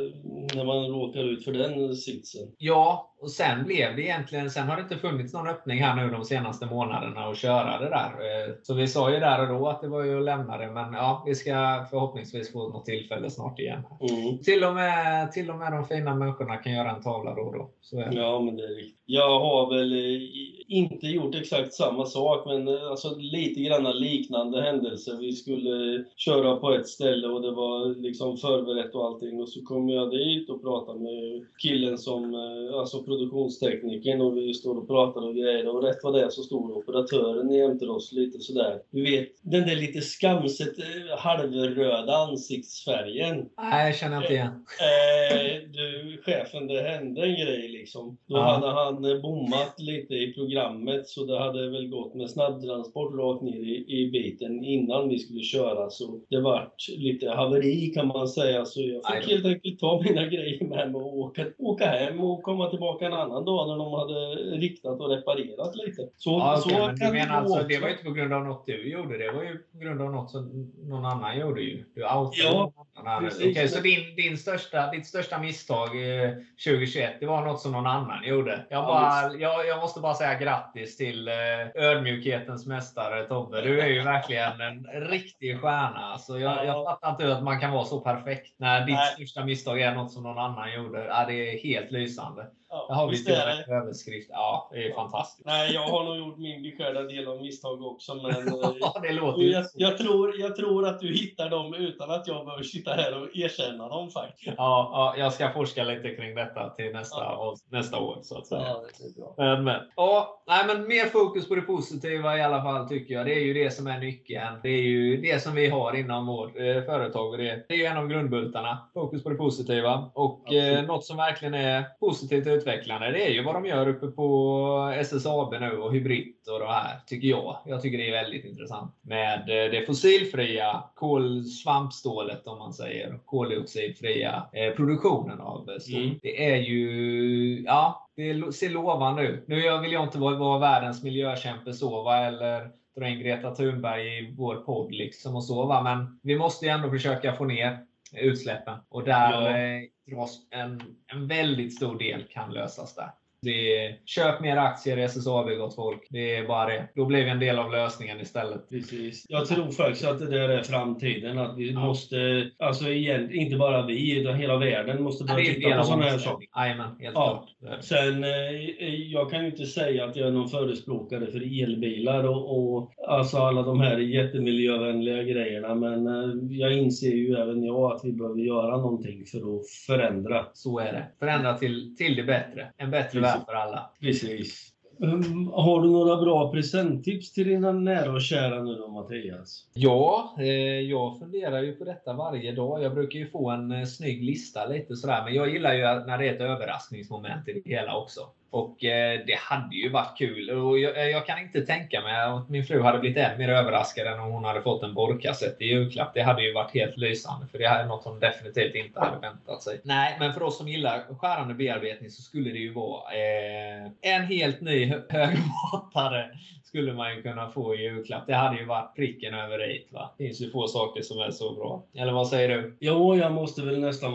när 0.56 0.66
man 0.66 0.86
råkar 0.88 1.20
ut 1.20 1.44
för 1.46 1.52
den 1.52 1.96
sitsen. 1.96 2.42
Ja, 2.58 3.08
och 3.22 3.32
sen 3.32 3.64
blev 3.66 3.96
det 3.96 4.02
egentligen, 4.02 4.50
sen 4.50 4.68
har 4.68 4.76
det 4.76 4.82
inte 4.82 4.98
funnits 4.98 5.34
någon 5.34 5.48
öppning 5.48 5.80
här 5.80 5.96
nu 5.96 6.10
de 6.14 6.24
senaste 6.26 6.66
månaderna 6.66 7.22
att 7.26 7.38
köra 7.38 7.80
det 7.80 7.90
där. 7.90 8.06
Eh, 8.10 8.54
Så 8.64 8.74
vi 8.74 8.88
sa 8.88 9.12
ju 9.14 9.20
där 9.20 9.42
och 9.42 9.60
då 9.60 9.68
att 9.70 9.82
det 9.82 9.88
var 9.88 10.04
ju 10.04 10.18
att 10.18 10.24
lämna 10.24 10.58
det, 10.58 10.72
men 10.72 10.94
ja, 10.94 11.24
vi 11.26 11.36
ska 11.36 11.86
förhoppningsvis 11.90 12.52
få 12.54 12.70
något 12.70 12.86
tillfälle 12.86 13.30
snart 13.30 13.60
igen. 13.60 13.82
Mm. 14.10 14.38
Till 14.38 14.64
och 14.64 14.74
med, 14.74 15.32
till 15.32 15.50
och 15.50 15.58
med 15.58 15.72
de 15.72 15.86
fina 15.86 16.16
människorna 16.16 16.58
kan 16.58 16.74
göra 16.74 16.92
en 16.92 17.02
tavla 17.02 17.36
då 17.36 17.42
och 17.42 17.54
då. 17.54 17.70
Så. 17.82 18.04
Ja, 18.12 18.40
men 18.40 18.56
det 18.58 18.64
är 18.64 18.76
riktigt. 18.76 18.98
Jag 19.06 19.40
har 19.40 19.70
väl 19.76 20.21
eh, 20.22 20.30
i- 20.42 20.61
inte 20.72 21.08
gjort 21.08 21.36
exakt 21.36 21.74
samma 21.74 22.06
sak, 22.06 22.46
men 22.46 22.68
eh, 22.68 22.84
alltså 22.92 23.16
lite 23.18 23.62
grann 23.62 23.98
liknande 24.00 24.62
händelser. 24.62 25.18
Vi 25.20 25.34
skulle 25.34 26.04
köra 26.16 26.56
på 26.56 26.72
ett 26.74 26.88
ställe 26.88 27.28
och 27.28 27.42
det 27.42 27.52
var 27.52 28.02
liksom 28.02 28.38
förberett 28.38 28.96
och 28.96 29.06
allting. 29.06 29.42
Och 29.42 29.50
så 29.50 29.62
kom 29.62 29.90
jag 29.90 30.12
dit 30.12 30.50
och 30.50 30.62
pratade 30.62 31.00
med 31.00 31.46
killen 31.62 31.98
som, 31.98 32.34
eh, 32.34 32.80
alltså 32.80 33.04
produktionsteknikern 33.04 34.22
och 34.22 34.38
vi 34.38 34.54
står 34.54 34.78
och 34.78 34.88
pratar 34.88 35.22
och 35.28 35.36
grejer. 35.36 35.68
Och 35.76 35.84
rätt 35.84 36.00
vad 36.04 36.14
det 36.14 36.22
är 36.24 36.30
så 36.30 36.42
stod 36.44 36.72
operatören 36.72 37.52
jämte 37.52 37.86
oss 37.88 38.12
lite 38.14 38.40
sådär. 38.40 38.80
Du 38.92 39.02
vet, 39.04 39.28
den 39.42 39.68
där 39.68 39.76
lite 39.76 40.02
skamset 40.02 40.80
eh, 40.80 41.18
halvröda 41.18 42.16
ansiktsfärgen. 42.16 43.50
Nej, 43.58 43.86
jag 43.86 43.96
känner 43.96 44.18
inte 44.22 44.34
igen. 44.34 44.48
Eh, 44.48 45.70
du, 45.74 46.22
chefen, 46.26 46.68
det 46.68 46.82
hände 46.82 47.22
en 47.22 47.36
grej 47.46 47.68
liksom. 47.70 48.18
Då 48.28 48.38
Ja. 48.38 48.42
hade 48.42 48.68
han 48.68 49.22
bommat 49.22 49.76
lite 49.80 50.14
i 50.14 50.34
programmet 50.34 50.61
så 51.06 51.26
det 51.26 51.40
hade 51.40 51.70
väl 51.70 51.88
gått 51.88 52.16
med 52.16 52.30
snabbtransport 52.30 53.14
rakt 53.16 53.42
ner 53.42 53.56
i, 53.56 53.86
i 53.88 54.12
biten 54.12 54.64
innan 54.64 55.10
vi 55.10 55.20
skulle 55.20 55.44
köra. 55.44 55.90
Så 55.90 56.20
det 56.30 56.42
vart 56.42 56.88
lite 56.98 57.30
haveri 57.30 57.88
kan 57.96 58.08
man 58.08 58.28
säga. 58.28 58.66
Så 58.66 58.82
jag 58.82 59.16
fick 59.16 59.32
helt 59.32 59.46
enkelt 59.46 59.80
ta 59.80 60.02
mina 60.02 60.26
grejer 60.26 60.64
med 60.66 60.92
mig 60.92 61.02
och 61.02 61.18
åka, 61.18 61.46
åka 61.58 61.86
hem 61.86 62.20
och 62.20 62.44
komma 62.44 62.70
tillbaka 62.70 63.06
en 63.06 63.14
annan 63.14 63.46
dag 63.46 63.68
när 63.68 63.78
de 63.78 63.94
hade 63.94 64.36
riktat 64.58 65.00
och 65.02 65.10
reparerat 65.10 65.76
lite. 65.76 66.02
Så, 66.18 66.30
Ja, 66.32 66.58
så 66.58 66.70
okej, 66.70 66.80
men 66.88 66.96
du 66.96 67.12
menar 67.20 67.36
alltså, 67.36 67.56
också. 67.56 67.68
det 67.68 67.80
var 67.80 67.88
ju 67.88 67.92
inte 67.94 68.04
på 68.06 68.12
grund 68.12 68.34
av 68.34 68.44
något 68.44 68.66
du 68.66 68.92
gjorde, 68.92 69.18
det 69.18 69.32
var 69.32 69.44
ju 69.44 69.58
på 69.72 69.78
grund 69.78 70.02
av 70.02 70.12
något 70.12 70.32
som 70.32 70.72
någon 70.84 71.06
annan 71.06 71.40
gjorde 71.40 71.62
ju. 71.62 71.84
Du 71.96 72.02
outade 72.04 72.32
Ja, 72.44 72.72
någon 72.76 73.08
annan. 73.08 73.32
Okej, 73.50 73.68
så 73.68 73.82
din, 73.82 74.16
din 74.16 74.38
största, 74.38 74.92
ditt 74.92 75.08
största 75.08 75.40
misstag 75.40 75.88
eh, 76.24 76.30
2021, 76.68 77.14
det 77.20 77.26
var 77.26 77.46
något 77.46 77.60
som 77.60 77.72
någon 77.72 77.88
annan 77.88 78.24
gjorde? 78.28 78.66
Jag, 78.70 78.82
Ja, 78.82 78.86
bara, 78.88 79.34
jag, 79.40 79.68
jag 79.68 79.82
måste 79.82 80.00
bara 80.00 80.14
säga 80.14 80.40
grattis 80.42 80.98
till 80.98 81.28
eh, 81.28 81.34
ödmjukhetens 81.76 82.68
mästare 82.68 83.24
Tobbe. 83.28 83.62
Du 83.62 83.82
är 83.82 83.88
ju 83.88 84.02
verkligen 84.04 84.62
en 84.62 84.88
riktig 85.10 85.60
stjärna. 85.62 86.00
Alltså, 86.00 86.40
jag, 86.40 86.58
Ja. 86.58 86.66
jag 86.66 86.86
fattar 86.86 87.10
inte 87.10 87.24
hur 87.24 87.32
att 87.32 87.44
man 87.44 87.60
kan 87.60 87.72
vara 87.72 87.86
så 87.86 88.00
perfekt 88.02 88.60
när 88.60 88.86
ditt 88.86 88.96
Nej. 88.96 89.14
största 89.16 89.46
misstag 89.46 89.82
är 89.82 89.96
något 89.96 90.12
som 90.12 90.24
någon 90.24 90.38
annan 90.38 90.74
gjorde. 90.74 91.06
Ja, 91.06 91.26
det 91.28 91.34
är 91.34 91.64
helt 91.64 91.92
lysande. 91.92 92.48
Ja, 92.72 92.86
Där 92.90 92.96
har 92.96 93.06
vi 93.06 93.12
visst 93.12 93.26
till 93.26 93.36
en 93.36 93.74
överskrift. 93.82 94.30
Ja, 94.32 94.70
det 94.72 94.88
är 94.88 94.94
fantastiskt. 94.94 95.46
Nej, 95.46 95.74
jag 95.74 95.88
har 95.88 96.04
nog 96.04 96.18
gjort 96.18 96.38
min 96.38 96.64
beskärda 96.64 97.02
del 97.02 97.28
av 97.28 97.42
misstag 97.42 97.82
också, 97.82 98.16
men 98.16 98.26
eh, 98.48 98.72
Ja, 98.80 99.00
det 99.02 99.12
låter 99.14 99.42
jag, 99.42 99.66
jag, 99.76 99.98
tror, 99.98 100.40
jag 100.40 100.56
tror 100.56 100.88
att 100.88 101.00
du 101.00 101.14
hittar 101.14 101.50
dem 101.50 101.74
utan 101.74 102.12
att 102.12 102.28
jag 102.28 102.46
behöver 102.46 102.64
sitta 102.64 102.94
här 102.94 103.22
och 103.22 103.28
erkänna 103.36 103.88
dem 103.90 104.10
faktiskt. 104.10 104.54
Ja, 104.58 104.90
ja, 104.94 105.16
jag 105.18 105.34
ska 105.34 105.54
forska 105.54 105.84
lite 105.84 106.16
kring 106.16 106.36
detta 106.36 106.70
till 106.70 106.92
nästa, 106.94 107.24
Ja. 107.24 107.56
nästa 107.70 108.00
år. 108.00 108.20
Så 108.22 108.38
att 108.38 108.48
säga. 108.48 108.76
bra. 109.18 109.34
Men, 109.38 109.64
men. 109.64 109.82
Ja, 109.96 110.44
nej, 110.48 110.64
men 110.68 110.88
mer 110.88 111.06
fokus 111.06 111.48
på 111.48 111.56
det 111.56 111.62
positiva 111.62 112.38
i 112.38 112.42
alla 112.42 112.64
fall 112.64 112.88
tycker 112.88 113.14
jag. 113.14 113.26
Det 113.26 113.34
är 113.34 113.44
ju 113.44 113.54
det 113.54 113.72
som 113.72 113.88
är 113.88 114.00
nyckeln. 114.00 114.60
Det 114.64 114.70
är 114.70 114.82
ju 114.82 115.18
det 115.18 115.44
som 115.44 115.56
vi 115.56 115.70
har 115.70 115.96
inom 115.96 116.26
vårt 116.28 116.56
eh, 116.56 116.84
företag. 116.84 117.30
Och 117.32 117.38
det, 117.38 117.66
det 117.68 117.74
är 117.74 117.78
ju 117.78 117.86
en 117.86 117.98
av 117.98 118.08
grundbultarna. 118.08 118.90
Fokus 118.94 119.24
på 119.24 119.30
det 119.30 119.36
positiva. 119.36 120.12
Och 120.14 120.54
eh, 120.54 120.86
något 120.86 121.06
som 121.06 121.18
verkligen 121.18 121.54
är 121.54 121.84
positivt 122.00 122.48
utvecklande, 122.62 123.12
det 123.12 123.28
är 123.28 123.30
ju 123.30 123.44
vad 123.44 123.56
de 123.56 123.66
gör 123.66 123.88
uppe 123.88 124.08
på 124.08 124.94
SSAB 124.96 125.54
nu 125.60 125.72
och 125.78 125.94
Hybrid 125.94 126.34
och 126.54 126.60
det 126.60 126.68
här, 126.68 127.00
tycker 127.08 127.28
jag. 127.28 127.58
Jag 127.66 127.82
tycker 127.82 127.98
det 127.98 128.08
är 128.08 128.24
väldigt 128.24 128.46
intressant. 128.46 128.96
Med 129.02 129.40
eh, 129.40 129.72
det 129.72 129.86
fossilfria 129.86 130.84
kolsvampstålet, 130.96 132.48
om 132.48 132.58
man 132.58 132.74
säger, 132.74 133.20
koldioxidfria 133.26 134.46
eh, 134.54 134.76
produktionen 134.76 135.42
av 135.42 135.70
eh, 135.70 135.78
stål. 135.78 136.04
Mm. 136.04 136.20
Det 136.22 136.52
är 136.52 136.58
ju, 136.58 137.62
ja, 137.62 138.10
det 138.16 138.54
ser 138.56 138.70
lovande 138.70 139.28
ut. 139.28 139.48
Nu 139.48 139.80
vill 139.82 139.92
jag 139.92 140.04
inte 140.04 140.18
vara, 140.18 140.36
vara 140.36 140.60
världens 140.60 141.04
miljökämpe 141.04 141.74
så, 141.74 142.04
va, 142.04 142.18
eller 142.18 142.70
dra 142.98 143.08
in 143.08 143.20
Greta 143.20 143.56
Thunberg 143.56 144.18
i 144.20 144.36
vår 144.38 144.56
podd 144.56 144.92
liksom 144.92 145.36
och 145.36 145.44
så, 145.44 145.66
va, 145.66 145.82
men 145.84 146.20
vi 146.24 146.38
måste 146.38 146.66
ju 146.66 146.72
ändå 146.72 146.90
försöka 146.90 147.34
få 147.34 147.46
ner 147.46 147.78
utsläppen. 148.18 148.80
Och 148.90 149.04
där 149.04 149.32
Ja 149.32 149.88
dras 150.16 150.38
en, 150.50 150.82
en 151.08 151.28
väldigt 151.28 151.76
stor 151.76 152.00
del 152.00 152.28
kan 152.28 152.54
lösas 152.54 152.96
där. 152.96 153.12
Det 153.44 153.78
är, 153.86 153.98
köp 154.06 154.42
mer 154.42 154.58
aktier 154.58 154.98
i 154.98 155.04
SSAB 155.04 155.50
gott 155.58 155.76
folk. 155.76 156.08
Det 156.10 156.36
är 156.36 156.48
bara 156.48 156.66
det. 156.66 156.88
Då 156.96 157.06
blir 157.06 157.24
vi 157.24 157.30
en 157.30 157.40
del 157.40 157.60
av 157.60 157.72
lösningen 157.72 158.20
istället. 158.22 158.70
Precis. 158.70 159.26
Jag 159.30 159.46
tror 159.46 159.72
faktiskt 159.72 160.06
att 160.06 160.20
det 160.20 160.30
där 160.30 160.50
är 160.50 160.64
framtiden. 160.64 161.38
Att 161.38 161.58
vi 161.58 161.72
Ja. 161.72 161.80
måste, 161.80 162.50
alltså 162.60 162.90
igen, 162.90 163.32
inte 163.32 163.56
bara 163.56 163.86
vi, 163.86 164.20
utan 164.22 164.36
hela 164.36 164.58
världen 164.58 165.04
måste 165.04 165.26
Ja, 165.28 165.34
börja 165.34 165.54
titta 165.54 165.78
på 165.78 165.84
sådana 165.84 166.04
här 166.04 166.18
saker. 166.18 166.48
Jajamän, 166.56 166.96
helt 167.00 167.16
Ja. 167.16 167.48
klart. 167.60 167.84
Sen, 167.84 168.24
eh, 168.24 168.96
jag 169.12 169.32
kan 169.32 169.42
ju 169.42 169.50
inte 169.52 169.66
säga 169.66 170.06
att 170.06 170.16
jag 170.16 170.28
är 170.28 170.32
någon 170.32 170.50
förespråkare 170.50 171.26
för 171.32 171.64
elbilar 171.64 172.24
och, 172.24 172.76
och 172.78 172.92
alltså 173.08 173.38
alla 173.38 173.62
de 173.62 173.80
här 173.80 173.98
jättemiljövänliga 173.98 175.24
grejerna. 175.24 175.76
Men 175.76 176.08
eh, 176.08 176.58
jag 176.60 176.74
inser 176.74 177.12
ju 177.16 177.36
även 177.36 177.64
jag 177.64 177.92
att 177.92 178.02
vi 178.04 178.12
behöver 178.14 178.40
göra 178.42 178.78
någonting 178.78 179.26
för 179.26 179.38
att 179.38 179.70
förändra. 179.88 180.46
Så 180.54 180.80
är 180.80 180.94
det. 180.94 181.08
Förändra 181.20 181.58
till, 181.58 181.96
till 181.98 182.16
det 182.16 182.24
bättre. 182.24 182.68
En 182.78 182.92
bättre 182.92 183.20
Precis. 183.20 183.31
För 183.46 183.54
alla. 183.54 183.90
Precis. 184.00 184.72
Um, 185.00 185.52
har 185.54 185.82
du 185.82 185.90
några 185.90 186.22
bra 186.22 186.52
presenttips 186.52 187.34
till 187.34 187.48
dina 187.48 187.72
nära 187.72 188.12
och 188.12 188.22
kära 188.22 188.64
nu 188.64 188.76
då, 188.76 188.88
Mattias? 188.88 189.68
Ja, 189.74 190.36
eh, 190.40 190.80
jag 190.80 191.20
funderar 191.20 191.62
ju 191.62 191.76
på 191.76 191.84
detta 191.84 192.14
varje 192.14 192.52
dag. 192.52 192.84
Jag 192.84 192.94
brukar 192.94 193.20
ju 193.20 193.28
få 193.28 193.50
en 193.50 193.72
eh, 193.72 193.86
snygg 193.86 194.24
lista 194.24 194.66
lite 194.66 194.96
sådär. 194.96 195.24
Men 195.26 195.34
jag 195.34 195.50
gillar 195.50 195.74
ju 195.74 195.82
när 195.82 196.18
det 196.18 196.28
är 196.28 196.34
ett 196.34 196.42
överraskningsmoment 196.42 197.48
i 197.48 197.54
det 197.54 197.70
hela 197.70 197.98
också. 197.98 198.22
Och 198.52 198.84
eh, 198.84 199.20
det 199.28 199.38
hade 199.40 199.76
ju 199.76 199.90
varit 199.90 200.18
kul. 200.18 200.50
Och 200.50 200.80
jag, 200.80 200.98
eh, 200.98 201.04
jag 201.04 201.26
kan 201.26 201.40
inte 201.40 201.62
tänka 201.62 202.02
mig 202.02 202.22
att 202.22 202.50
min 202.50 202.66
fru 202.66 202.82
hade 202.82 203.00
blivit 203.00 203.18
än 203.18 203.38
mer 203.38 203.50
överraskad 203.50 204.08
än 204.08 204.20
om 204.20 204.32
hon 204.32 204.44
hade 204.44 204.62
fått 204.62 204.84
en 204.84 204.94
borrkassett 204.94 205.62
i 205.62 205.66
julklapp. 205.66 206.14
Det 206.14 206.22
hade 206.22 206.44
ju 206.44 206.54
varit 206.54 206.74
helt 206.74 206.98
lysande. 206.98 207.48
För 207.48 207.58
det 207.58 207.68
här 207.68 207.84
är 207.84 207.88
något 207.88 208.06
hon 208.06 208.20
definitivt 208.20 208.76
inte 208.76 209.00
hade 209.00 209.20
väntat 209.20 209.64
sig. 209.64 209.82
Nej, 209.84 210.16
men 210.20 210.34
för 210.34 210.44
oss 210.44 210.58
som 210.58 210.68
gillar 210.68 211.04
skärande 211.20 211.54
bearbetning 211.54 212.10
så 212.10 212.22
skulle 212.22 212.52
det 212.52 212.60
ju 212.60 212.74
vara 212.74 213.02
eh, 213.14 213.92
en 214.02 214.24
helt 214.24 214.62
ny 214.62 214.94
högmatare 215.10 216.32
skulle 216.72 216.94
man 216.94 217.16
ju 217.16 217.22
kunna 217.22 217.50
få 217.50 217.76
i 217.76 217.82
julklapp. 217.82 218.28
Det 218.28 218.36
hade 218.36 218.60
ju 218.60 218.66
varit 218.66 218.96
pricken 218.96 219.34
över 219.34 219.72
i. 219.72 219.88
Va? 219.90 220.14
Det 220.18 220.24
finns 220.24 220.42
ju 220.42 220.50
få 220.50 220.68
saker 220.68 221.02
som 221.02 221.20
är 221.20 221.32
så 221.32 221.56
bra. 221.56 221.84
Eller 221.94 222.12
vad 222.12 222.28
säger 222.28 222.50
du? 222.50 222.78
Jo, 222.80 223.16
jag 223.16 223.32
måste 223.32 223.62
väl 223.62 223.80
nästan 223.80 224.12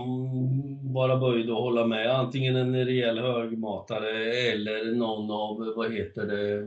vara 0.95 1.16
böjd 1.16 1.50
och 1.50 1.62
hålla 1.62 1.87
med. 1.87 2.11
Antingen 2.11 2.57
en 2.57 2.85
rejäl 2.85 3.19
högmatare 3.19 4.25
eller 4.26 4.92
någon 4.97 5.30
av, 5.30 5.73
vad 5.76 5.92
heter 5.95 6.26
det, 6.26 6.66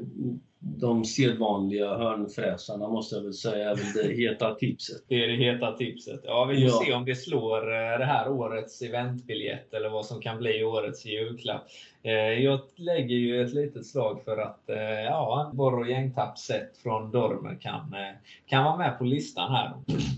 de 0.62 1.06
sedvanliga 1.06 1.98
hörnfräsarna 1.98 2.90
måste 2.90 3.16
jag 3.16 3.24
väl 3.24 3.34
säga 3.34 3.70
är 3.70 3.76
väl 3.76 4.08
det 4.08 4.14
heta 4.14 4.56
tipset. 4.56 5.04
Det 5.08 5.24
är 5.24 5.28
det 5.28 5.34
heta 5.36 5.72
tipset. 5.72 6.22
Ja, 6.24 6.46
vi 6.46 6.56
får 6.56 6.70
Ja. 6.70 6.82
se 6.86 6.94
om 6.94 7.06
det 7.06 7.16
slår 7.16 7.58
eh, 7.72 7.98
det 8.00 8.06
här 8.06 8.30
årets 8.32 8.82
eventbiljett 8.82 9.74
eller 9.74 9.90
vad 9.90 10.06
som 10.06 10.22
kan 10.22 10.38
bli 10.38 10.64
årets 10.64 11.06
julklapp. 11.06 11.62
Eh, 12.04 12.14
Jag 12.44 12.60
lägger 12.76 13.16
ju 13.16 13.42
ett 13.42 13.54
litet 13.54 13.86
slag 13.86 14.22
för 14.26 14.38
att 14.38 14.70
eh, 14.70 14.78
ja, 15.06 15.52
Borr 15.54 15.80
och 15.80 15.90
gängtapp 15.90 16.38
sett 16.38 16.78
från 16.78 17.12
Dormer 17.12 17.58
kan, 17.62 17.96
kan 18.48 18.64
vara 18.64 18.78
med 18.78 18.98
på 18.98 19.04
listan 19.04 19.52
här 19.52 19.72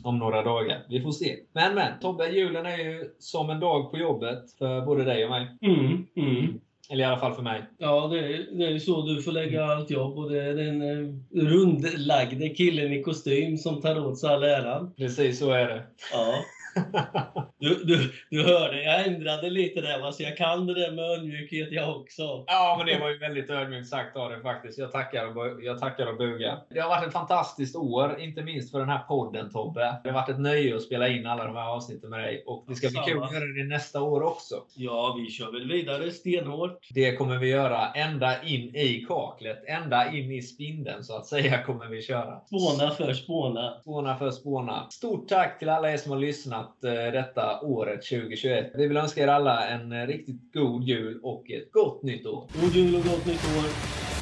om 0.04 0.20
några 0.20 0.44
dagar. 0.44 0.80
Vi 0.90 1.02
får 1.02 1.12
se. 1.12 1.36
Men 1.54 1.76
men, 1.76 2.00
Tobbe, 2.02 2.28
julen 2.30 2.66
är 2.66 2.78
ju 2.78 3.10
som 3.20 3.50
en 3.50 3.60
dag 3.60 3.92
på 3.92 3.98
jobbet 3.98 4.52
för 4.58 4.82
både 4.86 5.04
dig 5.04 5.24
och 5.24 5.30
mig. 5.30 5.48
Mm, 5.62 6.06
mm. 6.16 6.60
Eller 6.92 7.04
i 7.04 7.08
alla 7.08 7.20
fall 7.20 7.34
för 7.34 7.42
mig. 7.42 7.64
Ja, 7.78 8.08
det 8.08 8.20
är, 8.20 8.58
det 8.58 8.66
är 8.66 8.80
så 8.80 9.02
du 9.02 9.22
får 9.22 9.32
lägga 9.32 9.66
allt 9.66 9.92
jobb 9.92 10.18
och 10.18 10.32
det 10.32 10.42
är 10.44 10.54
den 10.54 10.82
eh, 10.82 11.14
rundlagde 11.50 12.50
killen 12.50 12.94
i 12.94 13.04
kostym 13.04 13.58
som 13.58 13.82
tar 13.82 14.08
åt 14.08 14.20
sig 14.20 14.30
all 14.30 14.44
äran. 14.44 14.94
Precis 14.98 15.40
så 15.40 15.52
är 15.52 15.68
det. 15.68 15.84
Ja. 16.14 16.36
Du, 17.62 17.84
du, 17.84 18.12
du 18.30 18.44
hörde, 18.44 18.84
jag 18.84 19.08
ändrade 19.08 19.50
lite 19.50 19.82
där, 19.82 20.02
va, 20.02 20.12
så 20.12 20.24
jag 20.24 20.38
kan 20.38 20.68
det 20.68 20.74
där 20.74 20.92
med 20.92 21.06
ödmjukhet 21.06 21.72
jag 21.72 21.98
också. 21.98 22.44
Ja, 22.48 22.76
men 22.78 22.88
det 22.88 23.00
var 23.00 23.10
ju 23.10 23.18
väldigt 23.18 23.50
ödmjukt 23.50 23.90
sagt 23.90 24.18
av 24.18 24.30
dig 24.30 24.42
faktiskt. 24.42 24.78
Jag 24.78 24.92
tackar, 24.92 25.38
och, 25.38 25.64
jag 25.64 25.80
tackar 25.80 26.08
och 26.08 26.18
bugar. 26.18 26.60
Det 26.70 26.80
har 26.80 26.90
varit 26.90 27.08
ett 27.08 27.14
fantastiskt 27.14 27.76
år, 27.76 28.20
inte 28.20 28.44
minst 28.44 28.72
för 28.72 28.80
den 28.80 28.90
här 28.90 29.00
podden 29.00 29.52
Tobbe. 29.52 30.00
Det 30.04 30.10
har 30.10 30.14
varit 30.14 30.30
ett 30.30 30.40
nöje 30.40 30.76
att 30.76 30.82
spela 30.82 31.08
in 31.08 31.26
alla 31.26 31.46
de 31.46 31.56
här 31.56 31.70
avsnitten 31.70 32.10
med 32.10 32.20
dig 32.20 32.44
och 32.46 32.66
det 32.68 32.76
ska 32.76 32.90
bli 32.90 33.00
kul 33.06 33.24
att 33.24 33.34
göra 33.34 33.46
det 33.46 33.64
nästa 33.64 34.02
år 34.02 34.22
också. 34.22 34.56
Ja, 34.76 35.18
vi 35.20 35.32
kör 35.32 35.52
väl 35.52 35.72
vidare 35.72 36.12
stenhårt. 36.12 36.88
Det 36.90 37.16
kommer 37.16 37.38
vi 37.38 37.48
göra 37.48 37.92
ända 37.92 38.44
in 38.44 38.76
i 38.76 39.06
kaklet, 39.08 39.64
ända 39.68 40.12
in 40.12 40.32
i 40.32 40.42
spindeln 40.42 41.04
så 41.04 41.16
att 41.16 41.26
säga 41.26 41.64
kommer 41.64 41.86
vi 41.86 42.02
köra. 42.02 42.40
Spåna 42.46 42.92
för 42.92 43.14
spåna. 43.14 43.80
Spåna 43.82 44.18
för 44.18 44.32
spåna. 44.32 44.88
Stort 44.90 45.28
tack 45.28 45.60
till 45.60 45.70
alla 45.70 45.92
er 45.92 45.98
som 45.98 46.12
har 46.12 46.20
lyssnat 46.20 46.61
eh, 46.84 47.12
detta 47.14 47.62
året 47.62 48.02
2021. 48.04 48.72
Vi 48.76 48.88
vill 48.88 48.98
önska 48.98 49.24
er 49.24 49.28
alla 49.28 49.68
en 49.68 49.92
eh, 49.92 50.08
riktigt 50.08 50.54
god 50.54 50.84
jul 50.84 51.20
och 51.24 51.52
ett 51.52 51.72
gott 51.72 52.04
nytt 52.04 52.26
år. 52.26 52.48
God 52.62 52.76
jul 52.76 52.96
och 52.96 53.04
gott 53.04 53.26
nytt 53.26 53.46
år. 53.58 54.21